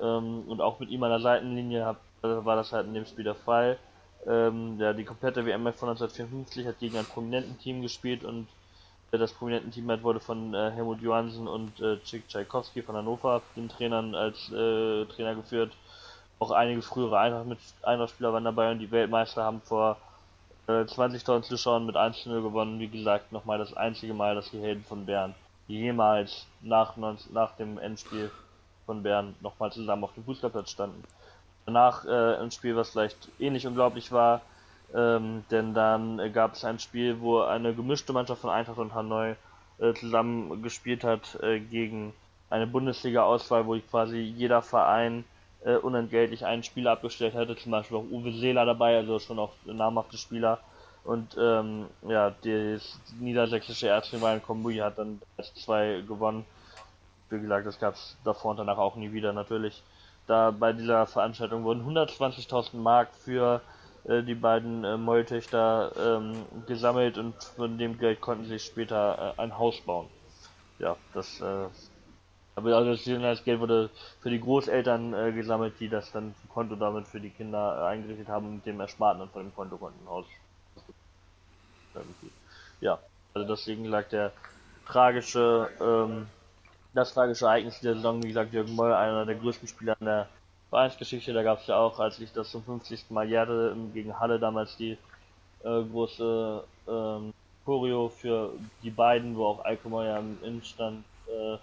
Ähm, 0.00 0.44
und 0.46 0.60
auch 0.60 0.78
mit 0.78 0.90
ihm 0.90 1.02
an 1.02 1.10
der 1.10 1.20
Seitenlinie 1.20 1.84
hab, 1.84 1.96
äh, 2.22 2.44
war 2.44 2.56
das 2.56 2.72
halt 2.72 2.86
in 2.86 2.94
dem 2.94 3.06
Spiel 3.06 3.24
der 3.24 3.34
Fall. 3.34 3.78
Ähm, 4.26 4.78
ja, 4.78 4.92
die 4.92 5.04
komplette 5.04 5.44
WM 5.44 5.62
von 5.72 5.88
1954 5.88 6.66
hat 6.66 6.78
gegen 6.78 6.96
ein 6.96 7.04
prominenten 7.04 7.58
Team 7.58 7.82
gespielt 7.82 8.22
und 8.24 8.46
das 9.10 9.32
prominenten 9.32 9.72
Team 9.72 9.90
hat, 9.90 10.02
wurde 10.02 10.20
von 10.20 10.54
äh, 10.54 10.70
Helmut 10.70 11.02
Johansen 11.02 11.46
und 11.46 11.78
äh, 11.80 11.98
Chick 12.00 12.28
Tchaikovsky 12.28 12.82
von 12.82 12.96
Hannover, 12.96 13.42
den 13.56 13.68
Trainern 13.68 14.14
als 14.14 14.50
äh, 14.50 15.04
Trainer 15.06 15.34
geführt. 15.34 15.72
Auch 16.38 16.50
einige 16.50 16.82
frühere 16.82 17.18
Eintracht-Spieler 17.18 18.32
waren 18.32 18.44
dabei 18.44 18.72
und 18.72 18.78
die 18.78 18.90
Weltmeister 18.90 19.44
haben 19.44 19.60
vor 19.60 19.92
äh, 19.92 20.11
20.000 20.80 21.42
Zuschauern 21.42 21.86
mit 21.86 21.96
1-0 21.96 22.42
gewonnen. 22.42 22.80
Wie 22.80 22.88
gesagt, 22.88 23.32
nochmal 23.32 23.58
das 23.58 23.74
einzige 23.74 24.14
Mal, 24.14 24.34
dass 24.34 24.50
die 24.50 24.60
Helden 24.60 24.84
von 24.84 25.06
Bern 25.06 25.34
jemals 25.68 26.46
nach, 26.60 26.96
nach 26.96 27.56
dem 27.56 27.78
Endspiel 27.78 28.30
von 28.86 29.02
Bern 29.02 29.34
nochmal 29.40 29.72
zusammen 29.72 30.04
auf 30.04 30.14
dem 30.14 30.24
Fußballplatz 30.24 30.70
standen. 30.70 31.02
Danach 31.66 32.04
äh, 32.04 32.36
ein 32.36 32.50
Spiel, 32.50 32.76
was 32.76 32.90
vielleicht 32.90 33.28
ähnlich 33.38 33.66
unglaublich 33.66 34.10
war, 34.10 34.40
ähm, 34.94 35.44
denn 35.50 35.74
dann 35.74 36.18
äh, 36.18 36.30
gab 36.30 36.54
es 36.54 36.64
ein 36.64 36.78
Spiel, 36.78 37.20
wo 37.20 37.40
eine 37.40 37.74
gemischte 37.74 38.12
Mannschaft 38.12 38.40
von 38.40 38.50
Eintracht 38.50 38.78
und 38.78 38.94
Hanoi 38.94 39.36
äh, 39.78 39.94
zusammen 39.94 40.62
gespielt 40.62 41.04
hat 41.04 41.38
äh, 41.42 41.60
gegen 41.60 42.12
eine 42.50 42.66
Bundesliga-Auswahl, 42.66 43.66
wo 43.66 43.78
quasi 43.78 44.18
jeder 44.18 44.60
Verein 44.60 45.24
äh, 45.64 45.76
unentgeltlich 45.76 46.44
einen 46.44 46.62
Spieler 46.62 46.92
abgestellt 46.92 47.34
hätte, 47.34 47.56
zum 47.56 47.72
Beispiel 47.72 47.96
auch 47.98 48.04
Uwe 48.10 48.32
Seeler 48.32 48.64
dabei, 48.64 48.96
also 48.96 49.18
schon 49.18 49.38
auch 49.38 49.52
namhafte 49.64 50.16
Spieler. 50.16 50.58
Und 51.04 51.36
ähm, 51.38 51.86
ja, 52.08 52.30
das 52.30 53.00
niedersächsische 53.18 53.88
Erzrivalen 53.88 54.42
Kombui 54.42 54.76
hat 54.76 54.98
dann 54.98 55.20
als 55.36 55.52
zwei 55.54 56.02
gewonnen. 56.06 56.44
Wie 57.30 57.40
gesagt, 57.40 57.66
das 57.66 57.80
gab 57.80 57.94
es 57.94 58.16
davor 58.24 58.52
und 58.52 58.58
danach 58.58 58.78
auch 58.78 58.94
nie 58.94 59.12
wieder 59.12 59.32
natürlich. 59.32 59.82
Da 60.26 60.52
bei 60.52 60.72
dieser 60.72 61.06
Veranstaltung 61.06 61.64
wurden 61.64 61.84
120.000 61.84 62.76
Mark 62.76 63.08
für 63.14 63.60
äh, 64.04 64.22
die 64.22 64.34
beiden 64.34 64.84
äh, 64.84 64.96
Molltöchter 64.96 65.92
ähm, 65.98 66.44
gesammelt 66.66 67.18
und 67.18 67.34
von 67.42 67.78
dem 67.78 67.98
Geld 67.98 68.20
konnten 68.20 68.44
sie 68.44 68.58
später 68.58 69.34
äh, 69.36 69.40
ein 69.40 69.58
Haus 69.58 69.80
bauen. 69.80 70.06
Ja, 70.78 70.96
das 71.14 71.40
äh, 71.40 71.66
aber 72.54 72.76
also 72.76 73.18
das 73.18 73.44
Geld 73.44 73.60
wurde 73.60 73.90
für 74.20 74.30
die 74.30 74.40
Großeltern 74.40 75.14
äh, 75.14 75.32
gesammelt, 75.32 75.74
die 75.80 75.88
das 75.88 76.12
dann 76.12 76.34
Konto 76.48 76.76
damit 76.76 77.08
für 77.08 77.20
die 77.20 77.30
Kinder 77.30 77.78
äh, 77.80 77.92
eingerichtet 77.92 78.28
haben 78.28 78.46
und 78.46 78.54
mit 78.56 78.66
dem 78.66 78.80
Ersparten 78.80 79.20
dann 79.20 79.30
von 79.30 79.42
dem 79.42 79.54
Konto 79.54 79.78
konnten 79.78 80.06
Haus. 80.08 80.26
Ja, 82.80 82.98
also 83.34 83.48
deswegen 83.48 83.84
lag 83.86 84.08
der 84.08 84.32
tragische, 84.86 85.70
ähm, 85.80 86.26
das 86.94 87.14
tragische 87.14 87.46
Ereignis 87.46 87.80
der 87.80 87.94
Saison, 87.94 88.22
wie 88.22 88.28
gesagt, 88.28 88.52
Jürgen 88.52 88.74
Moll, 88.74 88.92
einer 88.92 89.24
der 89.24 89.36
größten 89.36 89.68
Spieler 89.68 89.96
in 90.00 90.06
der 90.06 90.28
Vereinsgeschichte, 90.68 91.32
da 91.32 91.42
gab 91.42 91.60
es 91.60 91.66
ja 91.66 91.76
auch, 91.76 92.00
als 92.00 92.18
ich 92.18 92.32
das 92.32 92.50
zum 92.50 92.64
50. 92.64 93.10
Mal 93.10 93.28
jährte, 93.28 93.76
gegen 93.94 94.18
Halle 94.18 94.38
damals 94.38 94.76
die 94.76 94.98
äh, 95.64 95.82
große 95.84 96.64
ähm, 96.88 97.32
Choreo 97.64 98.08
für 98.08 98.52
die 98.82 98.90
beiden, 98.90 99.36
wo 99.36 99.46
auch 99.46 99.64
Alkomer 99.64 100.04
ja 100.04 100.18
im 100.18 100.38
Innenstand, 100.42 101.04
äh, 101.28 101.56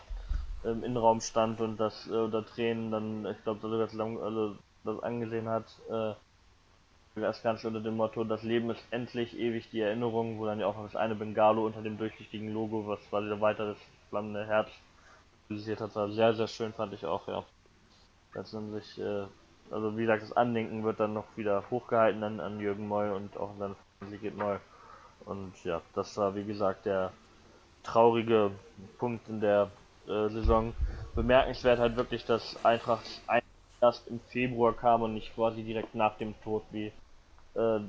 im 0.63 0.83
Innenraum 0.83 1.21
stand 1.21 1.61
und 1.61 1.77
das 1.77 2.07
äh, 2.07 2.11
unter 2.11 2.45
Tränen 2.45 2.91
dann, 2.91 3.25
ich 3.25 3.43
glaube, 3.43 3.61
sogar 3.61 3.79
das, 3.79 3.97
also, 3.97 4.55
das 4.83 5.03
angesehen 5.03 5.49
hat. 5.49 5.65
Äh, 5.89 6.13
das 7.15 7.43
Ganze 7.43 7.67
unter 7.67 7.81
dem 7.81 7.97
Motto, 7.97 8.23
das 8.23 8.43
Leben 8.43 8.69
ist 8.69 8.81
endlich 8.91 9.37
ewig 9.37 9.69
die 9.71 9.81
Erinnerung, 9.81 10.39
wo 10.39 10.45
dann 10.45 10.59
ja 10.59 10.67
auch 10.67 10.77
noch 10.77 10.85
das 10.85 10.95
eine 10.95 11.15
Bengalo 11.15 11.65
unter 11.65 11.81
dem 11.81 11.97
durchsichtigen 11.97 12.53
Logo, 12.53 12.87
was 12.87 12.99
quasi 13.09 13.27
der 13.27 13.41
weitere 13.41 13.75
flammende 14.09 14.45
Herz 14.45 14.69
visualisiert 15.49 15.81
hat, 15.81 15.95
war 15.95 16.09
sehr, 16.11 16.33
sehr 16.33 16.47
schön, 16.47 16.71
fand 16.71 16.93
ich 16.93 17.05
auch, 17.05 17.27
ja 17.27 17.43
letztendlich, 18.33 18.99
äh, 18.99 19.25
also 19.71 19.97
wie 19.97 20.01
gesagt, 20.01 20.23
das 20.23 20.33
Andenken 20.33 20.83
wird 20.83 20.99
dann 20.99 21.13
noch 21.13 21.25
wieder 21.35 21.63
hochgehalten 21.69 22.23
an, 22.23 22.39
an 22.39 22.59
Jürgen 22.59 22.87
Moll 22.87 23.09
und 23.11 23.37
auch 23.37 23.51
an 23.59 23.75
Sigrid 24.09 24.37
Moll. 24.37 24.59
Und 25.25 25.53
ja, 25.63 25.81
das 25.93 26.15
war 26.17 26.35
wie 26.35 26.45
gesagt 26.45 26.85
der 26.85 27.11
traurige 27.83 28.51
Punkt 28.97 29.27
in 29.29 29.41
der 29.41 29.69
Saison. 30.29 30.73
Bemerkenswert 31.15 31.79
halt 31.79 31.95
wirklich, 31.95 32.25
dass 32.25 32.63
Eintracht 32.63 33.05
erst 33.81 34.07
im 34.07 34.19
Februar 34.19 34.73
kam 34.73 35.01
und 35.01 35.13
nicht 35.13 35.33
quasi 35.35 35.63
direkt 35.63 35.95
nach 35.95 36.17
dem 36.17 36.33
Tod, 36.43 36.63
wie 36.71 36.91
äh, 37.55 37.79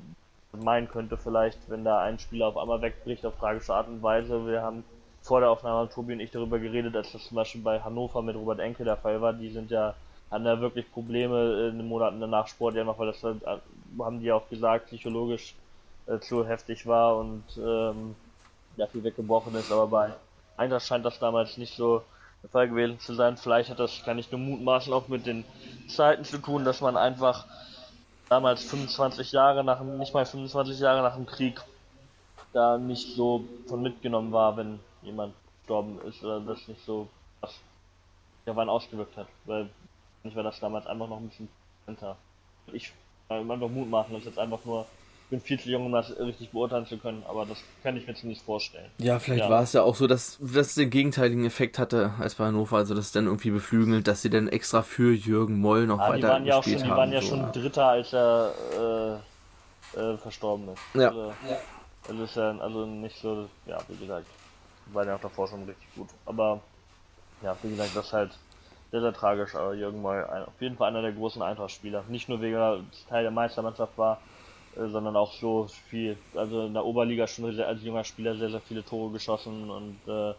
meinen 0.53 0.89
könnte 0.89 1.17
vielleicht, 1.17 1.57
wenn 1.69 1.83
da 1.83 2.01
ein 2.01 2.19
Spieler 2.19 2.47
auf 2.47 2.57
einmal 2.57 2.81
wegbricht 2.81 3.25
auf 3.25 3.37
tragische 3.37 3.73
Art 3.73 3.87
und 3.87 4.01
Weise. 4.01 4.45
Wir 4.47 4.61
haben 4.61 4.83
vor 5.21 5.39
der 5.39 5.49
Aufnahme 5.49 5.89
Tobi 5.89 6.13
und 6.13 6.19
ich 6.19 6.31
darüber 6.31 6.59
geredet, 6.59 6.95
als 6.95 7.11
das 7.11 7.25
zum 7.25 7.35
Beispiel 7.35 7.61
bei 7.61 7.79
Hannover 7.79 8.21
mit 8.21 8.35
Robert 8.35 8.59
Enke 8.59 8.83
der 8.83 8.97
Fall 8.97 9.21
war. 9.21 9.33
Die 9.33 9.49
sind 9.49 9.71
ja 9.71 9.95
hatten 10.31 10.45
da 10.45 10.61
wirklich 10.61 10.89
Probleme 10.91 11.67
in 11.69 11.77
den 11.77 11.87
Monaten 11.87 12.21
danach 12.21 12.47
Sport 12.47 12.75
ja 12.75 12.85
noch, 12.85 12.97
weil 12.97 13.07
das 13.07 13.21
halt, 13.21 13.43
äh, 13.43 13.57
haben 13.99 14.21
die 14.21 14.31
auch 14.31 14.47
gesagt, 14.49 14.87
psychologisch 14.87 15.53
äh, 16.07 16.19
zu 16.19 16.47
heftig 16.47 16.87
war 16.87 17.17
und 17.17 17.43
ähm, 17.57 18.15
ja 18.77 18.87
viel 18.87 19.03
weggebrochen 19.03 19.53
ist, 19.55 19.71
aber 19.71 19.87
bei 19.87 20.13
Eintracht 20.55 20.85
scheint 20.85 21.05
das 21.05 21.19
damals 21.19 21.57
nicht 21.57 21.75
so 21.75 22.03
Fall 22.49 22.69
gewesen 22.69 22.99
zu 22.99 23.13
sein. 23.13 23.37
Vielleicht 23.37 23.69
hat 23.69 23.79
das, 23.79 24.03
kann 24.03 24.17
ich 24.17 24.31
nur 24.31 24.39
mutmaßen, 24.39 24.91
auch 24.93 25.07
mit 25.07 25.25
den 25.25 25.45
Zeiten 25.87 26.23
zu 26.23 26.37
tun, 26.37 26.65
dass 26.65 26.81
man 26.81 26.97
einfach 26.97 27.45
damals 28.29 28.63
25 28.63 29.31
Jahre 29.31 29.63
nach 29.63 29.79
dem, 29.79 29.97
nicht 29.97 30.13
mal 30.13 30.25
25 30.25 30.79
Jahre 30.79 31.01
nach 31.01 31.15
dem 31.15 31.25
Krieg 31.25 31.61
da 32.53 32.77
nicht 32.77 33.15
so 33.15 33.45
von 33.67 33.81
mitgenommen 33.81 34.31
war, 34.31 34.57
wenn 34.57 34.79
jemand 35.01 35.33
verstorben 35.57 36.01
ist 36.07 36.23
oder 36.23 36.39
das 36.41 36.67
nicht 36.67 36.83
so 36.85 37.07
was 37.39 37.59
der 38.45 38.55
Wann 38.55 38.69
ausgewirkt 38.69 39.15
hat. 39.17 39.27
Weil 39.45 39.69
ich 40.23 40.35
war 40.35 40.43
das 40.43 40.59
damals 40.59 40.87
einfach 40.87 41.07
noch 41.07 41.17
ein 41.17 41.29
bisschen 41.29 41.49
älter. 41.87 42.17
Ich 42.73 42.91
kann 43.27 43.49
einfach 43.49 43.69
Mut 43.69 43.89
machen, 43.89 44.13
das 44.13 44.21
ist 44.21 44.27
jetzt 44.27 44.39
einfach 44.39 44.63
nur 44.65 44.85
bin 45.31 45.41
viel 45.41 45.59
zu 45.59 45.69
jung, 45.69 45.85
um 45.87 45.91
das 45.93 46.15
richtig 46.19 46.51
beurteilen 46.51 46.85
zu 46.85 46.97
können, 46.97 47.23
aber 47.27 47.45
das 47.45 47.57
kann 47.81 47.95
ich 47.97 48.05
mir 48.05 48.13
zumindest 48.13 48.45
vorstellen. 48.45 48.91
Ja, 48.99 49.17
vielleicht 49.17 49.45
Ja. 49.45 49.49
war 49.49 49.63
es 49.63 49.71
ja 49.73 49.81
auch 49.81 49.95
so, 49.95 50.05
dass 50.05 50.37
das 50.41 50.75
den 50.75 50.89
gegenteiligen 50.89 51.45
Effekt 51.45 51.79
hatte 51.79 52.13
als 52.19 52.35
bei 52.35 52.45
Hannover, 52.45 52.77
also 52.77 52.93
das 52.93 53.11
dann 53.13 53.25
irgendwie 53.25 53.49
beflügelt, 53.49 54.07
dass 54.07 54.21
sie 54.21 54.29
dann 54.29 54.49
extra 54.49 54.83
für 54.83 55.13
Jürgen 55.13 55.59
Moll 55.59 55.87
noch 55.87 55.99
Ja, 55.99 56.07
die 56.07 56.11
weiter 56.21 56.27
waren 56.33 56.45
ja 56.45 56.57
auch 56.57 56.63
schon, 56.63 56.73
die 56.75 56.83
haben. 56.83 56.97
waren 56.97 57.11
ja 57.13 57.21
so, 57.21 57.29
schon 57.29 57.39
ja. 57.39 57.51
Dritter, 57.51 57.85
als 57.85 58.13
er 58.13 59.23
äh, 59.95 59.99
äh, 59.99 60.17
verstorben 60.17 60.67
ist. 60.69 60.81
Ja. 60.95 61.07
Also, 61.07 61.33
also 62.09 62.23
ist 62.23 62.35
ja 62.35 62.57
also 62.57 62.85
nicht 62.85 63.17
so, 63.21 63.47
ja, 63.65 63.77
wie 63.87 63.97
gesagt, 63.97 64.27
die 64.85 64.93
waren 64.93 65.07
ja 65.07 65.15
auch 65.15 65.21
davor 65.21 65.47
schon 65.47 65.63
richtig 65.63 65.87
gut. 65.95 66.09
Aber 66.25 66.59
ja, 67.41 67.55
wie 67.63 67.69
gesagt, 67.69 67.95
das 67.95 68.07
ist 68.07 68.13
halt 68.13 68.31
sehr, 68.91 68.99
sehr 69.01 69.13
tragisch, 69.13 69.55
aber 69.55 69.73
Jürgen 69.75 70.01
Moll 70.01 70.25
ein, 70.29 70.43
auf 70.43 70.59
jeden 70.59 70.75
Fall 70.75 70.89
einer 70.89 71.01
der 71.01 71.13
großen 71.13 71.41
Eintracht-Spieler. 71.41 72.03
Nicht 72.09 72.27
nur 72.27 72.41
wegen 72.41 72.55
er 72.57 72.81
Teil 73.07 73.23
der 73.23 73.31
Meistermannschaft 73.31 73.97
war, 73.97 74.19
sondern 74.75 75.15
auch 75.15 75.33
so 75.33 75.67
viel, 75.89 76.17
also 76.35 76.65
in 76.65 76.73
der 76.73 76.85
Oberliga 76.85 77.27
schon 77.27 77.59
als 77.59 77.83
junger 77.83 78.03
Spieler 78.03 78.35
sehr, 78.35 78.49
sehr 78.49 78.61
viele 78.61 78.83
Tore 78.83 79.11
geschossen 79.11 79.69
und 79.69 79.99
äh, 80.07 80.33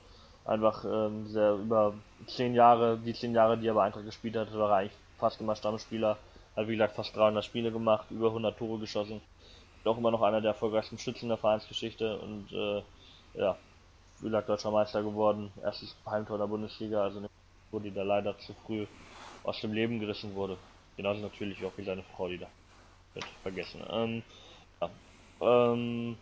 einfach 0.44 0.84
ähm, 0.84 1.26
sehr 1.28 1.52
über 1.52 1.94
zehn 2.26 2.54
Jahre, 2.54 2.98
die 2.98 3.14
zehn 3.14 3.34
Jahre, 3.34 3.58
die 3.58 3.66
er 3.66 3.74
bei 3.74 3.84
Eintracht 3.84 4.04
gespielt 4.04 4.36
hat, 4.36 4.52
war 4.54 4.70
er 4.70 4.76
eigentlich 4.76 4.98
fast 5.18 5.40
immer 5.40 5.54
Stammspieler. 5.54 6.16
Hat 6.56 6.68
wie 6.68 6.72
gesagt 6.72 6.96
fast 6.96 7.16
300 7.16 7.44
Spiele 7.44 7.72
gemacht, 7.72 8.06
über 8.10 8.28
100 8.28 8.58
Tore 8.58 8.78
geschossen. 8.78 9.20
Auch 9.84 9.98
immer 9.98 10.10
noch 10.10 10.22
einer 10.22 10.40
der 10.40 10.52
erfolgreichsten 10.52 10.98
Schützen 10.98 11.28
der 11.28 11.38
Vereinsgeschichte 11.38 12.18
und 12.18 12.52
äh, 12.52 12.82
ja, 13.34 13.56
wie 14.20 14.26
gesagt 14.26 14.48
deutscher 14.48 14.70
Meister 14.70 15.02
geworden, 15.02 15.50
erstes 15.62 15.96
Heimtor 16.06 16.38
der 16.38 16.46
Bundesliga, 16.46 17.02
also 17.02 17.18
eine 17.18 17.28
Figur, 17.66 17.80
die 17.80 17.92
da 17.92 18.02
leider 18.02 18.38
zu 18.38 18.54
früh 18.64 18.86
aus 19.42 19.60
dem 19.60 19.72
Leben 19.72 19.98
gerissen 19.98 20.34
wurde. 20.34 20.56
Genauso 20.96 21.20
natürlich 21.20 21.64
auch 21.64 21.72
wie 21.76 21.84
seine 21.84 22.04
Frau, 22.14 22.28
die 22.28 22.38
da 22.38 22.46
wird 23.14 23.26
vergessen. 23.42 23.82
Ähm, 23.90 24.22
ja. 24.80 24.90
Ähm, 25.40 26.16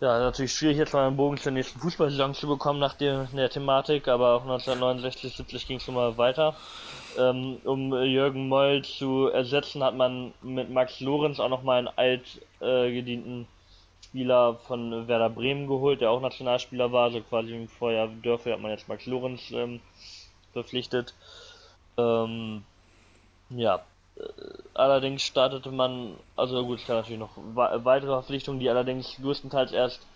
ja, 0.00 0.18
natürlich 0.18 0.52
schwierig 0.52 0.78
jetzt 0.78 0.92
mal 0.94 1.06
einen 1.06 1.16
Bogen 1.16 1.36
zur 1.36 1.52
nächsten 1.52 1.78
Fußballsaison 1.78 2.34
zu 2.34 2.48
bekommen 2.48 2.80
nach 2.80 2.94
der, 2.94 3.28
der 3.32 3.50
Thematik, 3.50 4.08
aber 4.08 4.34
auch 4.34 4.42
1969, 4.42 5.36
70 5.36 5.66
ging 5.68 5.76
es 5.76 5.84
schon 5.84 5.94
mal 5.94 6.18
weiter. 6.18 6.56
Ähm, 7.16 7.58
um 7.64 7.92
Jürgen 8.02 8.48
Moll 8.48 8.82
zu 8.82 9.28
ersetzen, 9.28 9.84
hat 9.84 9.94
man 9.94 10.32
mit 10.42 10.70
Max 10.70 10.98
Lorenz 11.00 11.38
auch 11.38 11.48
nochmal 11.48 11.78
einen 11.78 11.96
alt 11.96 12.40
äh, 12.60 13.44
Spieler 14.12 14.56
von 14.66 15.06
Werder 15.06 15.30
Bremen 15.30 15.68
geholt, 15.68 16.00
der 16.00 16.10
auch 16.10 16.20
Nationalspieler 16.20 16.90
war, 16.90 17.04
also 17.04 17.20
quasi 17.20 17.54
im 17.54 17.68
Vorjahr 17.68 18.08
Dörfer 18.08 18.52
hat 18.52 18.60
man 18.60 18.72
jetzt 18.72 18.88
Max 18.88 19.06
Lorenz 19.06 19.52
ähm, 19.52 19.80
verpflichtet. 20.52 21.14
Ähm, 21.96 22.64
ja, 23.50 23.84
allerdings 24.74 25.22
startete 25.22 25.70
man, 25.70 26.16
also 26.36 26.64
gut, 26.64 26.80
es 26.80 26.86
gab 26.86 26.96
natürlich 26.96 27.18
noch 27.18 27.36
weitere 27.36 28.10
Verpflichtungen, 28.10 28.60
die 28.60 28.70
allerdings 28.70 29.16
größtenteils 29.20 29.72
erst 29.72 30.06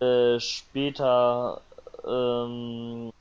äh, 0.00 0.38
später 0.40 1.60
ähm, 2.06 3.12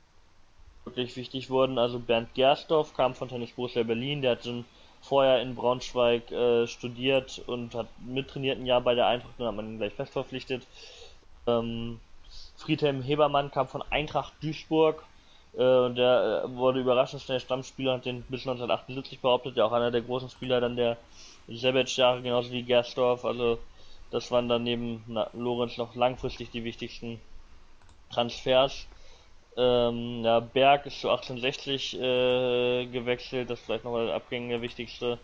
wirklich 0.85 1.15
wichtig 1.15 1.49
wurden. 1.49 1.77
Also 1.77 1.99
Bernd 1.99 2.33
Gersdorf 2.33 2.93
kam 2.95 3.15
von 3.15 3.29
Tennis 3.29 3.51
Borussia 3.51 3.83
Berlin, 3.83 4.21
der 4.21 4.31
hat 4.31 4.43
schon 4.43 4.65
vorher 5.01 5.41
in 5.41 5.55
Braunschweig 5.55 6.31
äh, 6.31 6.67
studiert 6.67 7.41
und 7.47 7.73
hat 7.73 7.87
mittrainiert 7.99 8.59
ein 8.59 8.65
Jahr 8.65 8.81
bei 8.81 8.95
der 8.95 9.07
Eintracht 9.07 9.39
und 9.39 9.47
hat 9.47 9.55
man 9.55 9.67
ihn 9.67 9.77
gleich 9.77 9.93
fest 9.93 10.13
verpflichtet. 10.13 10.67
Ähm, 11.47 11.99
Friedhelm 12.57 13.01
Hebermann 13.01 13.51
kam 13.51 13.67
von 13.67 13.83
Eintracht 13.89 14.33
Duisburg 14.41 15.03
äh, 15.03 15.10
und 15.53 15.95
der 15.95 16.43
äh, 16.45 16.55
wurde 16.55 16.79
überraschend 16.79 17.21
schnell 17.21 17.39
Stammspieler 17.39 17.95
und 17.95 18.05
den 18.05 18.21
bis 18.23 18.41
1978 18.41 19.19
behauptet, 19.19 19.57
der 19.57 19.65
auch 19.65 19.73
einer 19.73 19.91
der 19.91 20.01
großen 20.01 20.29
Spieler 20.29 20.61
dann 20.61 20.75
der 20.75 20.97
Sebec-Jahre, 21.47 22.21
genauso 22.21 22.51
wie 22.51 22.63
Gersdorf. 22.63 23.25
Also 23.25 23.59
das 24.11 24.31
waren 24.31 24.47
dann 24.47 24.63
neben 24.63 25.03
Lorenz 25.33 25.77
noch 25.77 25.95
langfristig 25.95 26.51
die 26.51 26.63
wichtigsten 26.63 27.19
Transfers. 28.11 28.87
Ähm, 29.57 30.23
ja, 30.23 30.39
Berg 30.39 30.85
ist 30.85 31.01
zu 31.01 31.09
1860 31.09 31.99
äh, 31.99 32.85
gewechselt, 32.85 33.49
das 33.49 33.59
ist 33.59 33.65
vielleicht 33.65 33.83
nochmal 33.83 34.05
der 34.05 34.15
Abgänge 34.15 34.49
der 34.49 34.61
wichtigste. 34.61 35.19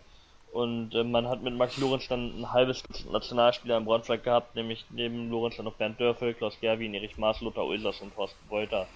Und 0.52 0.94
äh, 0.94 1.04
man 1.04 1.28
hat 1.28 1.42
mit 1.42 1.54
Max 1.54 1.76
Lorenz 1.78 2.08
dann 2.08 2.40
ein 2.40 2.52
halbes 2.52 2.82
Nationalspieler 3.10 3.78
in 3.78 3.84
Braunschweig 3.84 4.24
gehabt, 4.24 4.54
nämlich 4.54 4.84
neben 4.90 5.30
Lorenz 5.30 5.56
dann 5.56 5.64
noch 5.64 5.74
Bernd 5.74 6.00
Dörfel, 6.00 6.34
Klaus 6.34 6.58
Gerwin, 6.60 6.94
Erich 6.94 7.16
Maas, 7.16 7.40
Lothar 7.40 7.64
Ulsers 7.64 8.00
und 8.00 8.14
Thorsten 8.14 8.50
Wolter. 8.50 8.86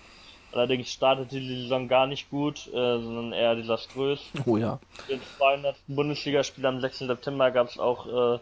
Allerdings 0.52 0.92
startete 0.92 1.40
die 1.40 1.62
Saison 1.62 1.88
gar 1.88 2.06
nicht 2.06 2.28
gut, 2.28 2.66
äh, 2.68 2.72
sondern 2.72 3.32
eher 3.32 3.54
desaströs. 3.54 4.20
Oh 4.44 4.56
ja. 4.56 4.78
Den 5.08 5.20
200. 5.38 5.76
Bundesligaspiel 5.88 6.66
am 6.66 6.80
6. 6.80 7.00
September 7.00 7.50
gab 7.50 7.68
es 7.68 7.78
auch 7.78 8.06
äh, 8.06 8.38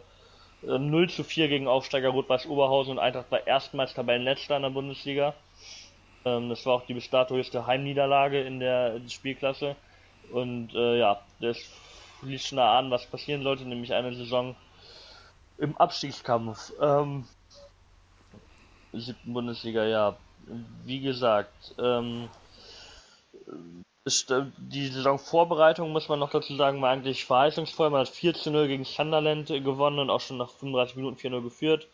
äh, 0.67 0.79
0 0.79 1.09
zu 1.09 1.25
4 1.25 1.49
gegen 1.49 1.69
Aufsteiger 1.69 2.11
Rot-Weiß 2.11 2.47
Oberhausen 2.47 2.93
und 2.93 2.99
Eintracht 2.99 3.31
war 3.31 3.47
erstmals 3.47 3.95
Tabellenletzter 3.95 4.57
in 4.57 4.63
der 4.63 4.71
Bundesliga. 4.71 5.35
Ähm, 6.25 6.49
das 6.49 6.67
war 6.67 6.75
auch 6.75 6.87
die 6.87 6.95
bis 6.95 7.09
dato 7.11 7.35
höchste 7.37 7.67
Heimniederlage 7.67 8.43
in 8.43 8.61
der 8.61 9.01
Spielklasse. 9.09 9.77
Und 10.33 10.75
äh, 10.75 10.99
ja, 10.99 11.21
das 11.41 11.59
ließ 12.23 12.47
schon 12.47 12.59
erahnen, 12.59 12.91
was 12.91 13.07
passieren 13.07 13.43
sollte, 13.43 13.65
nämlich 13.65 13.93
eine 13.95 14.15
Saison 14.15 14.55
im 15.59 15.77
Abstiegskampf. 15.77 16.73
Ähm, 16.81 17.25
siebten 18.93 19.33
Bundesliga, 19.33 19.85
ja. 19.85 20.17
Wie 20.85 21.01
gesagt, 21.01 21.75
ähm, 21.79 22.29
ist, 24.05 24.31
äh, 24.31 24.47
die 24.59 24.87
Saisonvorbereitung, 24.89 25.91
muss 25.93 26.09
man 26.09 26.19
noch 26.19 26.31
dazu 26.31 26.57
sagen, 26.57 26.81
war 26.83 26.91
eigentlich 26.91 27.25
verheißungsvoll. 27.25 27.91
Man 27.91 28.01
hat 28.01 28.09
4 28.09 28.35
zu 28.35 28.51
0 28.51 28.67
gegen 28.69 28.85
Sunderland 28.85 29.49
gewonnen 29.49 29.99
und 29.99 30.11
auch 30.11 30.21
schon 30.21 30.39
nach 30.39 30.51
35 30.51 30.97
Minuten 30.97 31.17
4-0 31.17 31.43
geführt. 31.43 31.87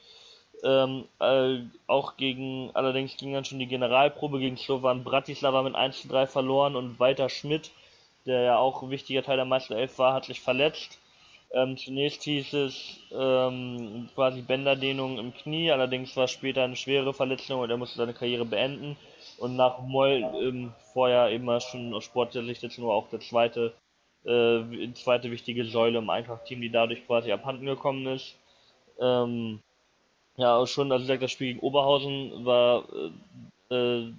Ähm, 0.63 1.05
äh, 1.21 1.59
auch 1.87 2.17
gegen, 2.17 2.71
allerdings 2.75 3.17
ging 3.17 3.33
dann 3.33 3.45
schon 3.45 3.59
die 3.59 3.67
Generalprobe 3.67 4.39
gegen 4.39 4.57
Slovan 4.57 5.05
Bratislava 5.05 5.63
mit 5.63 5.75
1 5.75 6.03
zu 6.03 6.09
3 6.09 6.27
verloren 6.27 6.77
und 6.77 6.99
Walter 6.99 7.29
Schmidt, 7.29 7.71
der 8.25 8.41
ja 8.41 8.57
auch 8.59 8.83
ein 8.83 8.91
wichtiger 8.91 9.23
Teil 9.23 9.37
der 9.37 9.45
Meisterelf 9.45 9.99
war, 9.99 10.15
hat 10.15 10.25
sich 10.25 10.41
verletzt. 10.41 10.99
Ähm, 11.57 11.79
zunächst 11.79 12.23
hieß 12.25 12.53
es 12.53 13.01
ähm, 13.13 14.11
quasi 14.15 14.43
Bänderdehnung 14.43 15.19
im 15.19 15.33
Knie, 15.33 15.71
allerdings 15.71 16.15
war 16.15 16.29
später 16.29 16.63
eine 16.65 16.77
schwere 16.77 17.15
Verletzung 17.15 17.61
und 17.61 17.71
er 17.71 17.79
musste 17.79 17.97
seine 17.97 18.13
Karriere 18.13 18.45
beenden. 18.45 18.95
Und 19.39 19.57
nach 19.57 19.81
Moll 19.81 20.23
ähm, 20.39 20.75
vorher 20.93 21.31
eben 21.31 21.49
schon 21.63 21.95
aus 21.95 22.05
sportlicher 22.05 22.45
Sicht 22.45 22.63
jetzt 22.63 22.79
nur 22.79 22.93
auch 22.93 23.09
der 23.09 23.21
zweite, 23.21 23.73
äh, 24.27 24.93
zweite 24.93 25.31
wichtige 25.31 25.65
Säule 25.65 25.97
im 25.99 26.11
Eintracht-Team, 26.11 26.61
die 26.61 26.69
dadurch 26.69 27.07
quasi 27.07 27.33
abhanden 27.33 27.65
gekommen 27.65 28.07
ist. 28.07 28.37
Ähm, 29.01 29.61
ja, 30.37 30.57
auch 30.57 30.67
schon, 30.67 30.93
also 30.93 31.05
wie 31.05 31.07
gesagt, 31.07 31.23
das 31.23 31.33
Spiel 31.33 31.55
gegen 31.55 31.61
Oberhausen 31.61 32.45
war, 32.45 32.85
äh, 33.71 33.75
äh, 33.75 34.13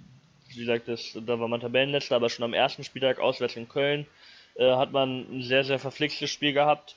wie 0.48 0.58
gesagt, 0.58 0.88
das, 0.88 1.16
da 1.24 1.38
war 1.38 1.46
man 1.46 1.60
Tabellenletzter, 1.60 2.16
aber 2.16 2.30
schon 2.30 2.44
am 2.44 2.52
ersten 2.52 2.82
Spieltag 2.82 3.20
auswärts 3.20 3.54
in 3.54 3.68
Köln 3.68 4.08
äh, 4.56 4.74
hat 4.74 4.92
man 4.92 5.26
ein 5.30 5.42
sehr, 5.42 5.64
sehr 5.64 5.78
verflixtes 5.78 6.30
Spiel 6.30 6.52
gehabt. 6.52 6.96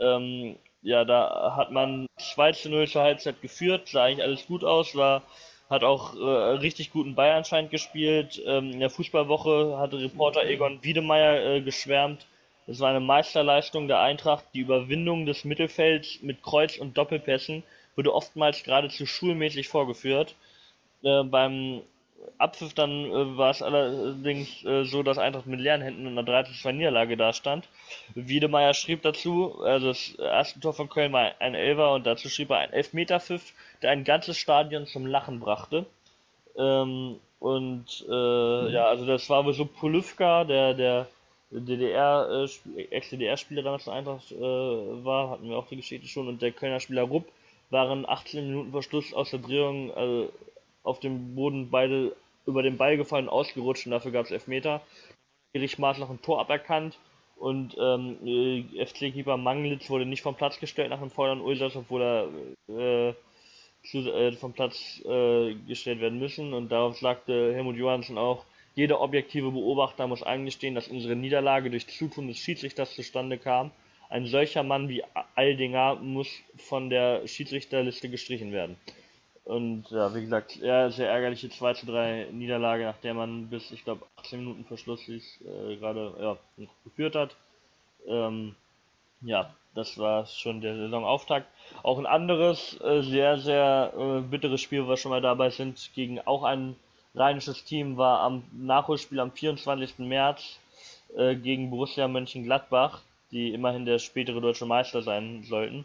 Ähm, 0.00 0.56
ja, 0.82 1.04
da 1.04 1.54
hat 1.56 1.70
man 1.70 2.06
2 2.18 2.52
zu 2.52 2.70
0 2.70 2.88
zur 2.88 3.02
Halbzeit 3.02 3.40
geführt, 3.42 3.88
sah 3.88 4.04
eigentlich 4.04 4.24
alles 4.24 4.46
gut 4.46 4.64
aus, 4.64 4.94
war, 4.96 5.22
hat 5.68 5.84
auch 5.84 6.14
äh, 6.16 6.18
richtig 6.58 6.90
guten 6.90 7.14
Ball 7.14 7.32
anscheinend 7.32 7.70
gespielt. 7.70 8.42
Ähm, 8.46 8.72
in 8.72 8.80
der 8.80 8.90
Fußballwoche 8.90 9.78
hatte 9.78 10.00
Reporter 10.00 10.44
Egon 10.44 10.82
Wiedemeyer 10.82 11.56
äh, 11.56 11.60
geschwärmt. 11.60 12.26
Es 12.66 12.80
war 12.80 12.90
eine 12.90 13.00
Meisterleistung 13.00 13.88
der 13.88 14.00
Eintracht. 14.00 14.44
Die 14.54 14.60
Überwindung 14.60 15.26
des 15.26 15.44
Mittelfelds 15.44 16.22
mit 16.22 16.42
Kreuz- 16.42 16.78
und 16.78 16.96
Doppelpässen 16.96 17.62
wurde 17.94 18.14
oftmals 18.14 18.62
geradezu 18.64 19.06
schulmäßig 19.06 19.68
vorgeführt. 19.68 20.34
Äh, 21.02 21.24
beim 21.24 21.82
Abpfiff 22.38 22.74
dann 22.74 23.06
äh, 23.06 23.36
war 23.36 23.50
es 23.50 23.62
allerdings 23.62 24.64
äh, 24.64 24.84
so, 24.84 25.02
dass 25.02 25.18
Eintracht 25.18 25.46
mit 25.46 25.60
leeren 25.60 25.82
Händen 25.82 26.06
in 26.06 26.18
einer 26.18 26.26
3-2 26.26 26.72
Niederlage 26.72 27.16
dastand. 27.16 27.68
Wiedemeyer 28.14 28.74
schrieb 28.74 29.02
dazu, 29.02 29.60
also 29.62 29.88
das 29.88 30.14
erste 30.14 30.60
Tor 30.60 30.72
von 30.72 30.88
Köln 30.88 31.12
war 31.12 31.32
ein 31.38 31.54
Elfer 31.54 31.92
und 31.92 32.06
dazu 32.06 32.28
schrieb 32.28 32.50
er 32.50 32.58
ein 32.58 32.72
Elfmeterpfiff, 32.72 33.52
der 33.82 33.90
ein 33.90 34.04
ganzes 34.04 34.38
Stadion 34.38 34.86
zum 34.86 35.06
Lachen 35.06 35.40
brachte. 35.40 35.86
Ähm, 36.56 37.16
und 37.38 38.06
äh, 38.08 38.72
ja, 38.72 38.86
also 38.86 39.06
das 39.06 39.28
war 39.30 39.44
wohl 39.44 39.54
so 39.54 39.64
Polivka, 39.64 40.44
der 40.44 40.74
der 40.74 41.06
DDR, 41.50 42.46
äh, 42.76 42.82
Ex-DDR-Spieler 42.90 43.62
damals 43.62 43.86
in 43.86 43.92
Eintracht 43.92 44.30
äh, 44.30 44.38
war, 44.40 45.30
hatten 45.30 45.48
wir 45.48 45.56
auch 45.56 45.66
die 45.66 45.76
Geschichte 45.76 46.06
schon, 46.06 46.28
und 46.28 46.42
der 46.42 46.52
Kölner 46.52 46.80
Spieler 46.80 47.02
Rupp 47.02 47.26
waren 47.70 48.08
18 48.08 48.46
Minuten 48.46 48.70
vor 48.70 48.82
Schluss 48.82 49.12
aus 49.12 49.30
der 49.30 49.40
Drehung 49.40 49.90
äh, 49.90 50.28
auf 50.90 51.00
dem 51.00 51.34
Boden 51.34 51.70
beide 51.70 52.14
über 52.46 52.62
den 52.62 52.76
Ball 52.76 52.96
gefallen, 52.96 53.28
ausgerutscht 53.28 53.86
und 53.86 53.92
dafür 53.92 54.12
gab 54.12 54.26
es 54.26 54.30
Elfmeter. 54.30 54.82
Erich 55.52 55.78
Maas 55.78 55.98
noch 55.98 56.10
ein 56.10 56.22
Tor 56.22 56.40
aberkannt 56.40 56.98
und 57.36 57.74
ähm, 57.80 58.18
äh, 58.24 58.84
FC-Keeper 58.84 59.36
Manglitz 59.36 59.88
wurde 59.88 60.04
nicht 60.04 60.22
vom 60.22 60.34
Platz 60.34 60.60
gestellt 60.60 60.90
nach 60.90 61.00
dem 61.00 61.10
Foul 61.10 61.30
an 61.30 61.40
Ulsas, 61.40 61.74
obwohl 61.74 62.02
er 62.02 62.28
äh, 62.68 63.14
zu, 63.82 63.98
äh, 63.98 64.32
vom 64.32 64.52
Platz 64.52 65.00
äh, 65.04 65.54
gestellt 65.66 66.00
werden 66.00 66.18
müssen. 66.18 66.52
Und 66.52 66.70
darauf 66.70 66.98
sagte 66.98 67.54
Helmut 67.54 67.76
Johansen 67.76 68.18
auch, 68.18 68.44
jeder 68.74 69.00
objektive 69.00 69.50
Beobachter 69.50 70.06
muss 70.06 70.22
eingestehen, 70.22 70.74
dass 70.74 70.88
unsere 70.88 71.16
Niederlage 71.16 71.70
durch 71.70 71.86
Zutun 71.88 72.28
des 72.28 72.38
Schiedsrichters 72.38 72.94
zustande 72.94 73.38
kam. 73.38 73.70
Ein 74.08 74.26
solcher 74.26 74.62
Mann 74.62 74.88
wie 74.88 75.02
Aldinger 75.34 75.96
muss 75.96 76.28
von 76.56 76.90
der 76.90 77.26
Schiedsrichterliste 77.26 78.10
gestrichen 78.10 78.52
werden. 78.52 78.76
Und 79.50 79.90
ja, 79.90 80.14
wie 80.14 80.20
gesagt, 80.20 80.54
ja, 80.62 80.90
sehr 80.90 81.10
ärgerliche 81.10 81.50
2 81.50 81.74
zu 81.74 81.86
3 81.86 82.28
Niederlage, 82.30 82.84
nach 82.84 82.98
der 82.98 83.14
man 83.14 83.48
bis, 83.48 83.72
ich 83.72 83.82
glaube, 83.82 84.06
18 84.18 84.38
Minuten 84.38 84.64
Verschluss 84.64 85.08
äh, 85.08 85.74
gerade 85.74 86.14
ja, 86.20 86.66
geführt 86.84 87.16
hat. 87.16 87.34
Ähm, 88.06 88.54
ja, 89.22 89.52
das 89.74 89.98
war 89.98 90.26
schon 90.26 90.60
der 90.60 90.76
Saisonauftakt. 90.76 91.48
Auch 91.82 91.98
ein 91.98 92.06
anderes, 92.06 92.80
äh, 92.80 93.02
sehr, 93.02 93.38
sehr 93.38 93.92
äh, 93.98 94.20
bitteres 94.20 94.60
Spiel, 94.60 94.84
wo 94.84 94.90
wir 94.90 94.96
schon 94.96 95.10
mal 95.10 95.20
dabei 95.20 95.50
sind, 95.50 95.90
gegen 95.96 96.20
auch 96.20 96.44
ein 96.44 96.76
rheinisches 97.16 97.64
Team, 97.64 97.96
war 97.96 98.20
am 98.20 98.44
Nachholspiel 98.52 99.18
am 99.18 99.32
24. 99.32 99.98
März 99.98 100.60
äh, 101.16 101.34
gegen 101.34 101.70
Borussia 101.70 102.06
Mönchengladbach, 102.06 103.02
die 103.32 103.52
immerhin 103.52 103.84
der 103.84 103.98
spätere 103.98 104.40
deutsche 104.40 104.66
Meister 104.66 105.02
sein 105.02 105.42
sollten. 105.42 105.84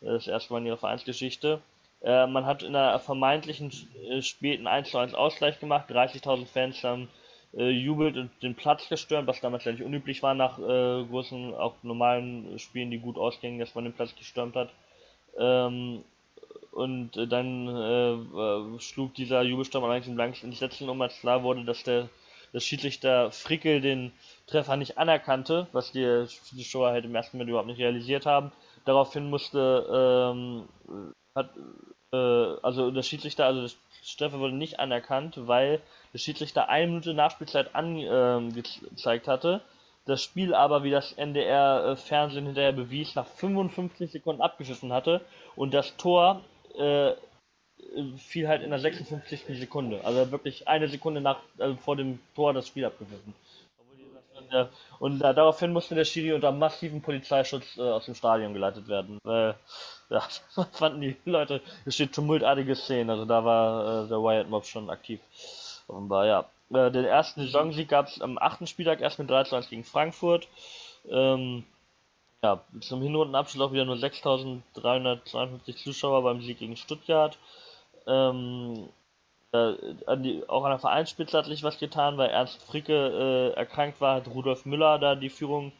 Das 0.00 0.26
erste 0.26 0.54
Mal 0.54 0.60
in 0.60 0.66
ihrer 0.68 0.78
Vereinsgeschichte. 0.78 1.60
Äh, 2.02 2.26
man 2.26 2.46
hat 2.46 2.62
in 2.62 2.74
einer 2.74 2.98
vermeintlichen 2.98 3.72
äh, 4.08 4.22
späten 4.22 4.66
1 4.66 4.90
zu 4.90 4.98
1 4.98 5.14
Ausgleich 5.14 5.60
gemacht. 5.60 5.90
30.000 5.90 6.46
Fans 6.46 6.82
haben 6.82 7.08
äh, 7.54 7.70
jubelt 7.70 8.16
und 8.16 8.30
den 8.42 8.54
Platz 8.54 8.88
gestürmt, 8.88 9.28
was 9.28 9.40
damals 9.40 9.64
ja 9.64 9.72
nicht 9.72 9.84
unüblich 9.84 10.22
war 10.22 10.34
nach 10.34 10.58
äh, 10.58 11.04
großen, 11.04 11.54
auch 11.54 11.74
normalen 11.82 12.58
Spielen, 12.58 12.90
die 12.90 12.98
gut 12.98 13.16
ausgingen, 13.16 13.60
dass 13.60 13.74
man 13.74 13.84
den 13.84 13.92
Platz 13.92 14.14
gestürmt 14.16 14.56
hat. 14.56 14.70
Ähm, 15.38 16.02
und 16.72 17.16
äh, 17.16 17.26
dann 17.26 18.78
schlug 18.80 19.14
dieser 19.14 19.42
Jubelsturm 19.42 19.84
allerdings 19.84 20.08
im 20.08 20.14
Blanks 20.14 20.42
ins 20.42 20.60
Letzten 20.60 20.88
um, 20.88 21.00
als 21.02 21.20
klar 21.20 21.42
wurde, 21.42 21.64
dass 21.64 21.82
der 21.84 22.08
das 22.52 22.64
Schiedsrichter 22.64 23.30
Frickel 23.30 23.80
den 23.80 24.12
Treffer 24.46 24.76
nicht 24.76 24.98
anerkannte, 24.98 25.68
was 25.72 25.92
die 25.92 26.26
Zuschauer 26.26 26.90
halt 26.90 27.04
im 27.04 27.14
ersten 27.14 27.36
Moment 27.36 27.50
überhaupt 27.50 27.68
nicht 27.68 27.78
realisiert 27.78 28.26
haben. 28.26 28.52
Daraufhin 28.84 29.30
musste 29.30 29.86
ähm, 29.90 30.68
hat 31.34 31.50
äh, 32.12 32.16
also 32.16 32.90
der 32.90 33.02
Schiedsrichter, 33.02 33.46
also 33.46 33.62
das 33.62 33.76
Treffer 34.16 34.38
wurde 34.38 34.54
nicht 34.54 34.80
anerkannt, 34.80 35.34
weil 35.46 35.80
der 36.12 36.18
Schiedsrichter 36.18 36.68
eine 36.68 36.86
Minute 36.86 37.14
Nachspielzeit 37.14 37.74
angezeigt 37.74 39.28
hatte. 39.28 39.62
Das 40.04 40.22
Spiel 40.22 40.54
aber, 40.54 40.82
wie 40.82 40.90
das 40.90 41.12
NDR-Fernsehen 41.12 42.44
äh, 42.44 42.46
hinterher 42.46 42.72
bewies, 42.72 43.14
nach 43.14 43.26
55 43.26 44.10
Sekunden 44.10 44.42
abgeschissen 44.42 44.92
hatte 44.92 45.20
und 45.54 45.72
das 45.72 45.96
Tor 45.96 46.42
äh, 46.76 47.12
fiel 48.16 48.48
halt 48.48 48.62
in 48.62 48.70
der 48.70 48.80
56. 48.80 49.58
Sekunde. 49.58 50.04
Also 50.04 50.30
wirklich 50.30 50.66
eine 50.66 50.88
Sekunde 50.88 51.20
nach, 51.20 51.38
also 51.58 51.76
vor 51.76 51.96
dem 51.96 52.18
Tor 52.34 52.52
das 52.52 52.66
Spiel 52.66 52.84
abgepfiffen. 52.84 53.34
Und 54.98 55.20
daraufhin 55.20 55.72
musste 55.72 55.94
der 55.94 56.04
Schiri 56.04 56.32
unter 56.32 56.52
massivem 56.52 57.00
Polizeischutz 57.00 57.76
äh, 57.78 57.82
aus 57.82 58.04
dem 58.04 58.14
Stadion 58.14 58.52
geleitet 58.52 58.88
werden. 58.88 59.18
Weil, 59.24 59.54
ja, 60.12 60.22
fanden 60.72 61.00
die 61.00 61.16
Leute, 61.24 61.60
es 61.84 61.94
steht 61.94 62.14
tumultartige 62.14 62.76
Szenen, 62.76 63.10
also 63.10 63.24
da 63.24 63.44
war 63.44 64.04
äh, 64.04 64.08
der 64.08 64.18
Wyatt 64.18 64.48
Mob 64.50 64.66
schon 64.66 64.90
aktiv. 64.90 65.20
Offenbar, 65.88 66.26
ja. 66.26 66.44
Äh, 66.70 66.90
den 66.90 67.04
ersten 67.04 67.42
Saisonsieg 67.42 67.88
gab 67.88 68.06
es 68.06 68.20
am 68.20 68.38
achten 68.38 68.66
Spieltag 68.66 69.00
erst 69.00 69.18
mit 69.18 69.30
3 69.30 69.44
zu 69.44 69.56
1 69.56 69.68
gegen 69.68 69.84
Frankfurt. 69.84 70.48
Ähm, 71.08 71.64
ja, 72.42 72.60
zum 72.80 73.02
Hinrundenabschluss 73.02 73.68
auch 73.68 73.72
wieder 73.72 73.84
nur 73.84 73.96
6.352 73.96 75.76
Zuschauer 75.76 76.22
beim 76.22 76.40
Sieg 76.42 76.58
gegen 76.58 76.76
Stuttgart. 76.76 77.38
Ähm, 78.06 78.88
äh, 79.52 79.74
an 80.06 80.22
die, 80.22 80.48
auch 80.48 80.64
an 80.64 80.70
der 80.70 80.78
Vereinsspitze 80.78 81.38
hat 81.38 81.46
sich 81.46 81.62
was 81.62 81.78
getan, 81.78 82.16
weil 82.18 82.30
Ernst 82.30 82.62
Fricke 82.62 83.52
äh, 83.54 83.58
erkrankt 83.58 84.00
war, 84.00 84.16
hat 84.16 84.28
Rudolf 84.28 84.66
Müller 84.66 84.98
da 84.98 85.14
die 85.14 85.30
Führung 85.30 85.72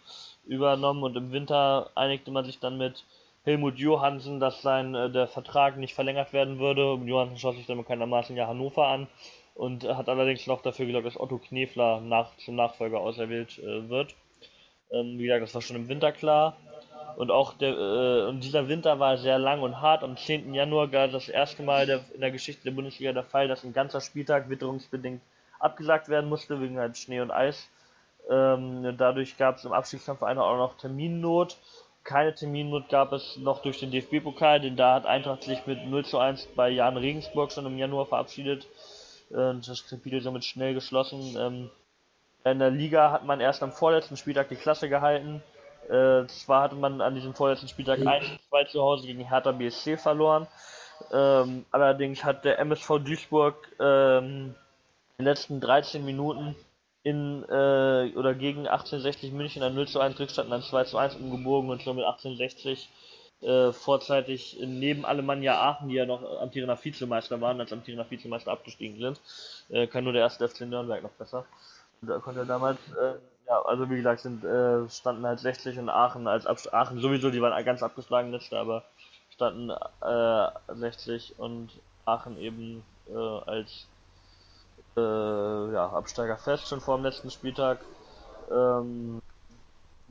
übernommen 0.44 1.02
und 1.02 1.16
im 1.16 1.32
Winter 1.32 1.90
einigte 1.94 2.30
man 2.30 2.44
sich 2.44 2.58
dann 2.58 2.78
mit 2.78 3.04
Helmut 3.44 3.76
Johansen, 3.78 4.38
dass 4.38 4.62
sein 4.62 4.94
äh, 4.94 5.10
der 5.10 5.26
Vertrag 5.26 5.76
nicht 5.76 5.94
verlängert 5.94 6.32
werden 6.32 6.58
würde. 6.58 7.00
Johansen 7.04 7.38
schloss 7.38 7.56
sich 7.56 7.66
dann 7.66 7.78
bekanntermaßen 7.78 8.36
ja 8.36 8.46
Hannover 8.46 8.86
an 8.86 9.08
und 9.54 9.84
hat 9.84 10.08
allerdings 10.08 10.46
noch 10.46 10.62
dafür 10.62 10.86
gesorgt, 10.86 11.06
dass 11.06 11.20
Otto 11.20 11.38
Knefler 11.38 12.00
nach, 12.00 12.36
zum 12.36 12.54
Nachfolger 12.54 13.00
auserwählt 13.00 13.58
äh, 13.58 13.88
wird. 13.88 14.14
Ähm, 14.90 15.18
wie 15.18 15.24
gesagt, 15.24 15.42
das 15.42 15.54
war 15.54 15.62
schon 15.62 15.76
im 15.76 15.88
Winter 15.88 16.12
klar. 16.12 16.56
Und 17.16 17.30
auch 17.30 17.54
der, 17.54 17.76
äh, 17.76 18.28
und 18.28 18.42
dieser 18.44 18.68
Winter 18.68 18.98
war 18.98 19.18
sehr 19.18 19.38
lang 19.38 19.60
und 19.60 19.80
hart. 19.80 20.02
Am 20.02 20.16
10. 20.16 20.54
Januar 20.54 20.88
gab 20.88 21.12
das 21.12 21.28
erste 21.28 21.62
Mal 21.62 21.86
der, 21.86 22.00
in 22.14 22.20
der 22.20 22.30
Geschichte 22.30 22.64
der 22.64 22.70
Bundesliga 22.70 23.12
der 23.12 23.24
Fall, 23.24 23.48
dass 23.48 23.64
ein 23.64 23.72
ganzer 23.72 24.00
Spieltag 24.00 24.48
witterungsbedingt 24.48 25.20
abgesagt 25.58 26.08
werden 26.08 26.28
musste, 26.28 26.60
wegen 26.60 26.78
halt 26.78 26.96
Schnee 26.96 27.20
und 27.20 27.30
Eis. 27.30 27.68
Ähm, 28.30 28.96
dadurch 28.96 29.36
gab 29.36 29.56
es 29.56 29.64
im 29.64 29.72
Abstiegskampf 29.72 30.22
auch 30.22 30.34
noch 30.34 30.76
Terminnot. 30.76 31.56
Keine 32.04 32.34
Terminnot 32.34 32.88
gab 32.88 33.12
es 33.12 33.36
noch 33.36 33.62
durch 33.62 33.78
den 33.78 33.90
DFB-Pokal, 33.92 34.60
denn 34.60 34.76
da 34.76 34.94
hat 34.94 35.06
Eintracht 35.06 35.44
sich 35.44 35.64
mit 35.66 35.86
0 35.86 36.04
zu 36.04 36.18
1 36.18 36.48
bei 36.56 36.68
Jan 36.68 36.96
Regensburg 36.96 37.52
schon 37.52 37.66
im 37.66 37.78
Januar 37.78 38.06
verabschiedet 38.06 38.66
und 39.30 39.66
das 39.66 39.88
Kapitel 39.88 40.20
somit 40.20 40.44
schnell 40.44 40.74
geschlossen. 40.74 41.36
Ähm, 41.38 41.70
in 42.44 42.58
der 42.58 42.70
Liga 42.70 43.12
hat 43.12 43.24
man 43.24 43.40
erst 43.40 43.62
am 43.62 43.72
vorletzten 43.72 44.16
Spieltag 44.16 44.48
die 44.48 44.56
Klasse 44.56 44.88
gehalten. 44.88 45.42
Äh, 45.88 46.26
zwar 46.26 46.62
hatte 46.62 46.74
man 46.74 47.00
an 47.00 47.14
diesem 47.14 47.34
vorletzten 47.34 47.68
Spieltag 47.68 48.00
1-2 48.00 48.66
zu 48.68 48.82
Hause 48.82 49.06
gegen 49.06 49.28
Hertha 49.28 49.52
BSC 49.52 49.96
verloren. 49.96 50.48
Ähm, 51.12 51.64
allerdings 51.70 52.24
hat 52.24 52.44
der 52.44 52.58
MSV 52.58 52.98
Duisburg 53.04 53.56
ähm, 53.80 54.54
in 55.18 55.24
den 55.24 55.26
letzten 55.26 55.60
13 55.60 56.04
Minuten 56.04 56.56
in 57.02 57.44
äh, 57.48 58.12
oder 58.16 58.34
gegen 58.34 58.68
1860 58.68 59.32
München 59.32 59.62
ein 59.62 59.74
0 59.74 59.88
zu 59.88 60.00
1 60.00 60.18
Rückstand 60.18 60.48
in 60.48 60.54
ein 60.54 60.62
2 60.62 60.84
zu 60.84 60.98
1 60.98 61.16
umgebogen 61.16 61.70
und 61.70 61.82
somit 61.82 62.04
1860 62.04 62.88
äh, 63.42 63.72
vorzeitig 63.72 64.58
neben 64.64 65.04
Alemannia 65.04 65.60
Aachen, 65.60 65.88
die 65.88 65.96
ja 65.96 66.06
noch 66.06 66.22
amtierender 66.40 66.78
Vizemeister 66.82 67.40
waren, 67.40 67.60
als 67.60 67.72
amtierender 67.72 68.08
Vizemeister 68.08 68.52
abgestiegen 68.52 69.00
sind, 69.00 69.20
äh, 69.70 69.86
kann 69.88 70.04
nur 70.04 70.12
der 70.12 70.22
erste 70.22 70.48
FC 70.48 70.60
Nürnberg 70.60 71.02
noch 71.02 71.10
besser. 71.10 71.44
Und 72.00 72.08
da 72.08 72.18
konnte 72.18 72.40
er 72.40 72.46
damals 72.46 72.78
äh, 72.92 73.14
ja, 73.46 73.60
also 73.62 73.90
wie 73.90 73.96
gesagt, 73.96 74.20
sind, 74.20 74.44
äh, 74.44 74.88
standen 74.88 75.26
halt 75.26 75.40
60 75.40 75.78
und 75.78 75.88
Aachen 75.88 76.26
als 76.26 76.46
Ab 76.46 76.58
Aachen 76.72 77.00
sowieso, 77.00 77.30
die 77.30 77.42
waren 77.42 77.64
ganz 77.64 77.82
abgeschlagen 77.82 78.30
letzte, 78.30 78.58
aber 78.58 78.84
standen 79.30 79.70
äh, 80.00 80.74
60 80.74 81.38
und 81.38 81.70
Aachen 82.04 82.38
eben 82.38 82.84
äh, 83.10 83.14
als 83.16 83.86
äh, 84.96 85.72
ja, 85.72 85.88
Absteiger 85.90 86.36
fest 86.36 86.68
schon 86.68 86.80
vor 86.80 86.96
dem 86.96 87.04
letzten 87.04 87.30
Spieltag. 87.30 87.80
Ähm, 88.50 89.20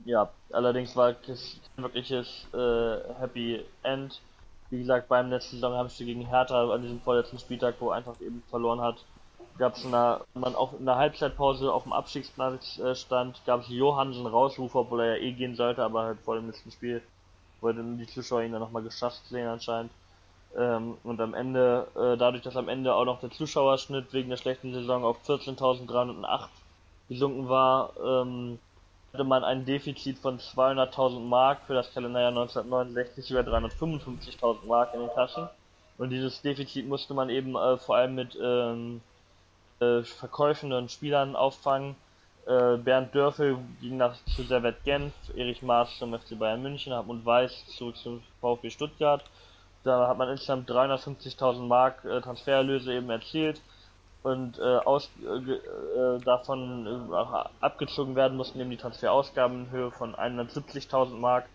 ja, 0.04 0.30
allerdings 0.50 0.96
war 0.96 1.14
es 1.28 1.60
ein 1.76 1.82
wirkliches 1.84 2.46
äh, 2.52 3.14
Happy 3.20 3.64
End. 3.82 4.20
Wie 4.70 4.78
gesagt, 4.78 5.08
beim 5.08 5.30
letzten 5.30 5.56
Saison 5.56 5.74
haben 5.74 5.88
sie 5.88 6.06
gegen 6.06 6.26
Hertha 6.26 6.72
an 6.72 6.82
diesem 6.82 7.00
vorletzten 7.00 7.38
Spieltag, 7.38 7.76
wo 7.78 7.90
Eintracht 7.90 8.20
eben 8.20 8.42
verloren 8.48 8.80
hat, 8.80 9.04
gab 9.58 9.76
es 9.76 9.84
man 9.84 10.22
auch 10.34 10.72
in 10.78 10.86
der 10.86 10.96
Halbzeitpause 10.96 11.72
auf 11.72 11.82
dem 11.82 11.92
Abstiegsplatz 11.92 12.78
äh, 12.78 12.94
stand, 12.94 13.40
gab 13.44 13.60
es 13.60 13.68
Johansen 13.68 14.26
Rausrufer, 14.26 14.80
obwohl 14.80 15.02
er 15.02 15.16
ja 15.16 15.22
eh 15.22 15.32
gehen 15.32 15.56
sollte, 15.56 15.84
aber 15.84 16.04
halt 16.04 16.20
vor 16.20 16.36
dem 16.36 16.46
letzten 16.46 16.70
Spiel 16.70 17.02
wollten 17.60 17.98
die 17.98 18.06
Zuschauer 18.06 18.42
ihn 18.42 18.52
dann 18.52 18.60
nochmal 18.60 18.82
geschafft 18.82 19.24
sehen 19.26 19.46
anscheinend. 19.46 19.92
Ähm, 20.56 20.98
und 21.02 21.20
am 21.20 21.34
Ende, 21.34 21.86
äh, 21.94 22.16
dadurch, 22.16 22.42
dass 22.42 22.56
am 22.56 22.68
Ende 22.68 22.94
auch 22.94 23.04
noch 23.04 23.20
der 23.20 23.30
Zuschauerschnitt 23.30 24.12
wegen 24.12 24.28
der 24.28 24.36
schlechten 24.36 24.72
Saison 24.72 25.04
auf 25.04 25.18
14.308 25.28 26.48
gesunken 27.08 27.48
war, 27.48 27.92
ähm, 28.04 28.58
hatte 29.12 29.24
man 29.24 29.44
ein 29.44 29.64
Defizit 29.64 30.18
von 30.18 30.38
200.000 30.38 31.20
Mark 31.20 31.60
für 31.66 31.74
das 31.74 31.92
Kalenderjahr 31.92 32.30
1969 32.30 33.30
über 33.30 33.40
355.000 33.40 34.66
Mark 34.66 34.94
in 34.94 35.00
den 35.00 35.10
Taschen. 35.10 35.48
Und 35.98 36.10
dieses 36.10 36.40
Defizit 36.42 36.88
musste 36.88 37.14
man 37.14 37.28
eben 37.28 37.54
äh, 37.54 37.76
vor 37.76 37.96
allem 37.96 38.14
mit 38.14 38.36
ähm, 38.42 39.00
äh, 39.80 40.02
Verkäufen 40.02 40.72
und 40.72 40.90
Spielern 40.90 41.36
auffangen. 41.36 41.96
Äh, 42.46 42.76
Bernd 42.76 43.14
Dörfel 43.14 43.58
ging 43.80 43.98
nach 43.98 44.16
zu 44.34 44.42
Servet 44.42 44.82
Genf, 44.84 45.12
Erich 45.36 45.62
Maas 45.62 45.96
zum 45.98 46.18
FC 46.18 46.38
Bayern 46.38 46.62
München, 46.62 46.92
Hartmut 46.92 47.24
Weiß 47.24 47.66
zurück 47.66 47.96
zum 47.96 48.22
VfB 48.40 48.70
Stuttgart. 48.70 49.22
Da 49.84 50.08
hat 50.08 50.18
man 50.18 50.28
insgesamt 50.28 50.70
350.000 50.70 51.66
Mark 51.66 52.04
äh, 52.04 52.20
Transfererlöse 52.20 52.92
eben 52.94 53.10
erzielt 53.10 53.60
und 54.22 54.58
äh, 54.58 54.62
aus, 54.62 55.10
äh, 55.20 55.52
äh 55.52 56.20
davon 56.20 57.10
äh, 57.12 57.64
abgezogen 57.64 58.14
werden 58.14 58.36
mussten 58.36 58.60
eben 58.60 58.70
die 58.70 58.76
Transferausgaben 58.76 59.64
in 59.64 59.70
Höhe 59.70 59.90
von 59.90 60.14
170.000 60.14 61.16
Mark. 61.16 61.46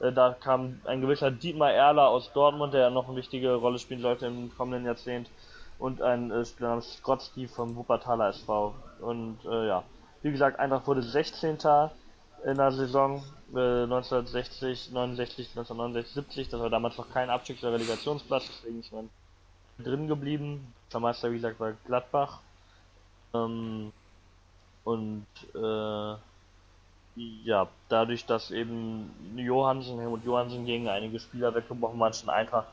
Äh, 0.00 0.12
da 0.12 0.34
kam 0.38 0.80
ein 0.84 1.00
gewisser 1.00 1.30
Dietmar 1.30 1.72
Erler 1.72 2.08
aus 2.08 2.32
Dortmund, 2.32 2.74
der 2.74 2.90
noch 2.90 3.06
eine 3.06 3.16
wichtige 3.16 3.54
Rolle 3.54 3.78
spielen 3.78 4.00
sollte 4.00 4.26
im 4.26 4.54
kommenden 4.56 4.84
Jahrzehnt 4.84 5.30
und 5.78 6.02
ein 6.02 6.30
äh, 6.30 6.44
Spieler 6.44 6.70
namens 6.70 6.96
Skrotzki 6.98 7.46
vom 7.46 7.76
Wuppertaler 7.76 8.30
SV. 8.30 8.74
Und 9.00 9.38
äh, 9.44 9.68
ja, 9.68 9.84
wie 10.22 10.32
gesagt, 10.32 10.58
Eintracht 10.58 10.86
wurde 10.86 11.02
16. 11.02 11.58
in 12.44 12.56
der 12.56 12.72
Saison 12.72 13.22
äh, 13.54 13.84
1960, 13.84 14.92
69, 14.92 15.48
1969, 15.50 16.14
70. 16.14 16.48
Das 16.48 16.60
war 16.60 16.70
damals 16.70 16.96
noch 16.96 17.10
kein 17.10 17.30
Abstiegs- 17.30 17.62
oder 17.62 17.74
Relegationsplatz, 17.74 18.46
deswegen 18.48 18.80
ist 18.80 18.92
man 18.92 19.10
drin 19.78 20.08
geblieben. 20.08 20.72
Der 20.92 21.00
Meister, 21.00 21.30
wie 21.30 21.36
gesagt, 21.36 21.60
war 21.60 21.72
Gladbach. 21.86 22.40
Ähm, 23.34 23.92
und 24.84 25.26
äh, 25.54 26.14
ja, 27.44 27.66
dadurch, 27.88 28.26
dass 28.26 28.50
eben 28.50 29.10
Johansen, 29.36 29.98
Helmut 29.98 30.24
Johansen 30.24 30.66
gegen 30.66 30.88
einige 30.88 31.18
Spieler 31.18 31.54
weggebrochen 31.54 31.98
waren, 31.98 32.12
schon 32.12 32.28
Eintracht 32.28 32.68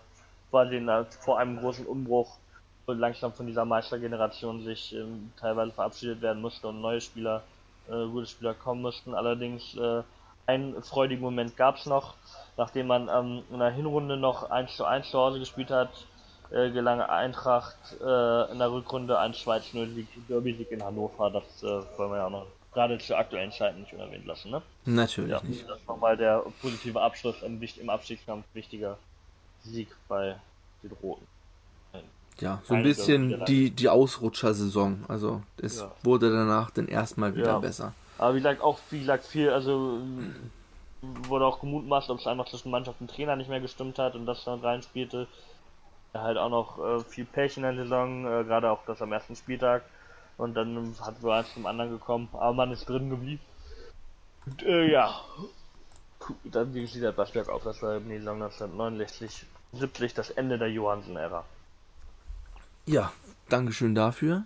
quasi 0.52 0.86
vor 1.22 1.40
einem 1.40 1.58
großen 1.58 1.86
Umbruch 1.88 2.38
langsam 2.86 3.34
von 3.34 3.48
dieser 3.48 3.66
Meistergeneration 3.66 4.64
sich 4.64 4.94
ähm, 4.94 5.32
teilweise 5.40 5.72
verabschiedet 5.72 6.22
werden 6.22 6.42
musste 6.42 6.68
und 6.68 6.82
neue 6.82 7.02
Spieler, 7.02 7.42
äh, 7.90 8.08
gute 8.08 8.28
Spieler 8.28 8.54
kommen 8.54 8.82
mussten. 8.82 9.14
Allerdings 9.14 9.76
äh, 9.76 10.04
einen 10.46 10.82
freudigen 10.84 11.22
Moment 11.22 11.56
gab 11.58 11.78
es 11.78 11.86
noch, 11.86 12.16
nachdem 12.58 12.88
man 12.88 13.10
ähm, 13.10 13.44
in 13.52 13.60
der 13.60 13.72
Hinrunde 13.72 14.18
noch 14.18 14.50
1 14.50 14.76
zu 14.76 14.86
1 14.86 15.10
zu 15.10 15.18
Hause 15.18 15.40
gespielt 15.40 15.72
hat, 15.72 15.90
äh, 16.52 16.70
gelang 16.72 17.02
Eintracht 17.02 17.78
äh, 18.00 18.52
in 18.52 18.60
der 18.60 18.72
Rückrunde 18.72 19.18
ein 19.18 19.34
2-0 19.34 20.06
Derby-Sieg 20.28 20.72
in 20.72 20.84
Hannover. 20.84 21.32
Das 21.32 21.64
äh, 21.64 21.98
wollen 21.98 22.12
wir 22.12 22.18
ja 22.18 22.26
auch 22.26 22.32
noch 22.32 22.48
gerade 22.74 22.98
zu 22.98 23.16
aktuellen 23.16 23.52
Zeiten 23.52 23.82
nicht 23.82 23.94
unerwähnt 23.94 24.26
lassen, 24.26 24.52
ne? 24.52 24.62
Natürlich 24.86 25.32
ja, 25.32 25.42
nicht. 25.44 25.68
Das 25.70 25.78
ist 25.78 25.88
nochmal 25.88 26.18
der 26.18 26.44
positive 26.62 27.00
Abschluss 27.00 27.42
im, 27.44 27.62
im 27.62 27.90
Abstiegskampf, 27.90 28.46
wichtiger 28.54 28.98
Sieg 29.64 29.90
bei 30.08 30.36
den 30.82 30.92
Roten. 31.02 31.26
Ja, 32.40 32.62
so 32.64 32.74
ein 32.74 32.84
bisschen 32.84 33.44
die, 33.46 33.72
die 33.72 33.90
Ausrutscher-Saison. 33.90 35.06
Also 35.08 35.42
es 35.58 35.80
ja. 35.80 35.92
wurde 36.04 36.32
danach 36.32 36.72
dann 36.72 36.88
erstmal 36.88 37.36
wieder 37.36 37.48
ja. 37.54 37.60
besser. 37.60 37.94
Aber 38.18 38.34
wie 38.34 38.40
gesagt, 38.40 38.62
auch 38.62 38.80
wie 38.90 39.00
gesagt, 39.00 39.26
viel, 39.26 39.50
also 39.50 40.00
wurde 41.02 41.46
auch 41.46 41.60
gemutmaßt, 41.60 42.10
ob 42.10 42.20
es 42.20 42.28
einfach 42.28 42.48
zwischen 42.48 42.72
Mannschaft 42.72 43.02
und 43.02 43.10
Trainer 43.10 43.36
nicht 43.36 43.50
mehr 43.50 43.60
gestimmt 43.60 44.00
hat 44.00 44.16
und 44.16 44.26
das 44.26 44.44
dann 44.46 44.62
reinspielte. 44.62 45.28
Halt 46.14 46.38
auch 46.38 46.50
noch 46.50 46.80
äh, 46.80 47.04
viel 47.04 47.26
Pech 47.26 47.58
in 47.58 47.64
der 47.64 47.76
Saison, 47.76 48.26
äh, 48.26 48.44
gerade 48.44 48.70
auch 48.70 48.86
das 48.86 49.02
am 49.02 49.12
ersten 49.12 49.36
Spieltag. 49.36 49.84
Und 50.38 50.56
dann 50.56 50.96
hat 51.02 51.22
wir 51.24 51.34
eins 51.34 51.54
zum 51.54 51.66
anderen 51.66 51.92
gekommen, 51.92 52.30
aber 52.34 52.54
man 52.54 52.72
ist 52.72 52.88
drin 52.88 53.10
geblieben. 53.10 53.42
Und, 54.46 54.64
äh, 54.64 54.92
ja, 54.92 55.22
dann 56.46 56.74
ging 56.74 56.84
es 56.84 56.96
wieder 56.96 57.10
etwas 57.10 57.32
bergauf, 57.32 57.64
das 57.64 57.82
war 57.82 57.98
im 57.98 58.08
Saison 58.08 58.42
1969, 58.42 59.46
70 59.74 60.14
das 60.14 60.30
Ende 60.32 60.58
der 60.58 60.70
Johansen-Ära. 60.70 61.44
Ja, 62.86 63.12
Dankeschön 63.50 63.96
dafür. 63.96 64.46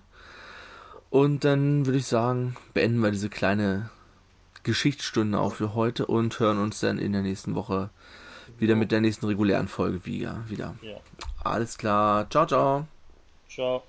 Und 1.10 1.46
dann 1.46 1.86
würde 1.86 1.98
ich 1.98 2.08
sagen, 2.08 2.56
beenden 2.74 3.00
wir 3.00 3.12
diese 3.12 3.30
kleine 3.30 3.90
Geschichtsstunde 4.64 5.40
auch 5.40 5.54
für 5.54 5.74
heute 5.74 6.06
und 6.06 6.40
hören 6.40 6.60
uns 6.60 6.80
dann 6.80 7.00
in 7.00 7.14
der 7.14 7.22
nächsten 7.22 7.56
Woche 7.56 7.90
wieder 8.58 8.76
mit 8.76 8.92
der 8.92 9.02
nächsten 9.02 9.26
regulären 9.26 9.68
Folge 9.68 10.06
wieder. 10.06 10.44
wieder. 10.48 10.76
Ja. 10.82 10.98
Alles 11.44 11.78
klar. 11.78 12.30
Ciao, 12.30 12.46
ciao. 12.46 12.88
Ciao. 13.50 13.84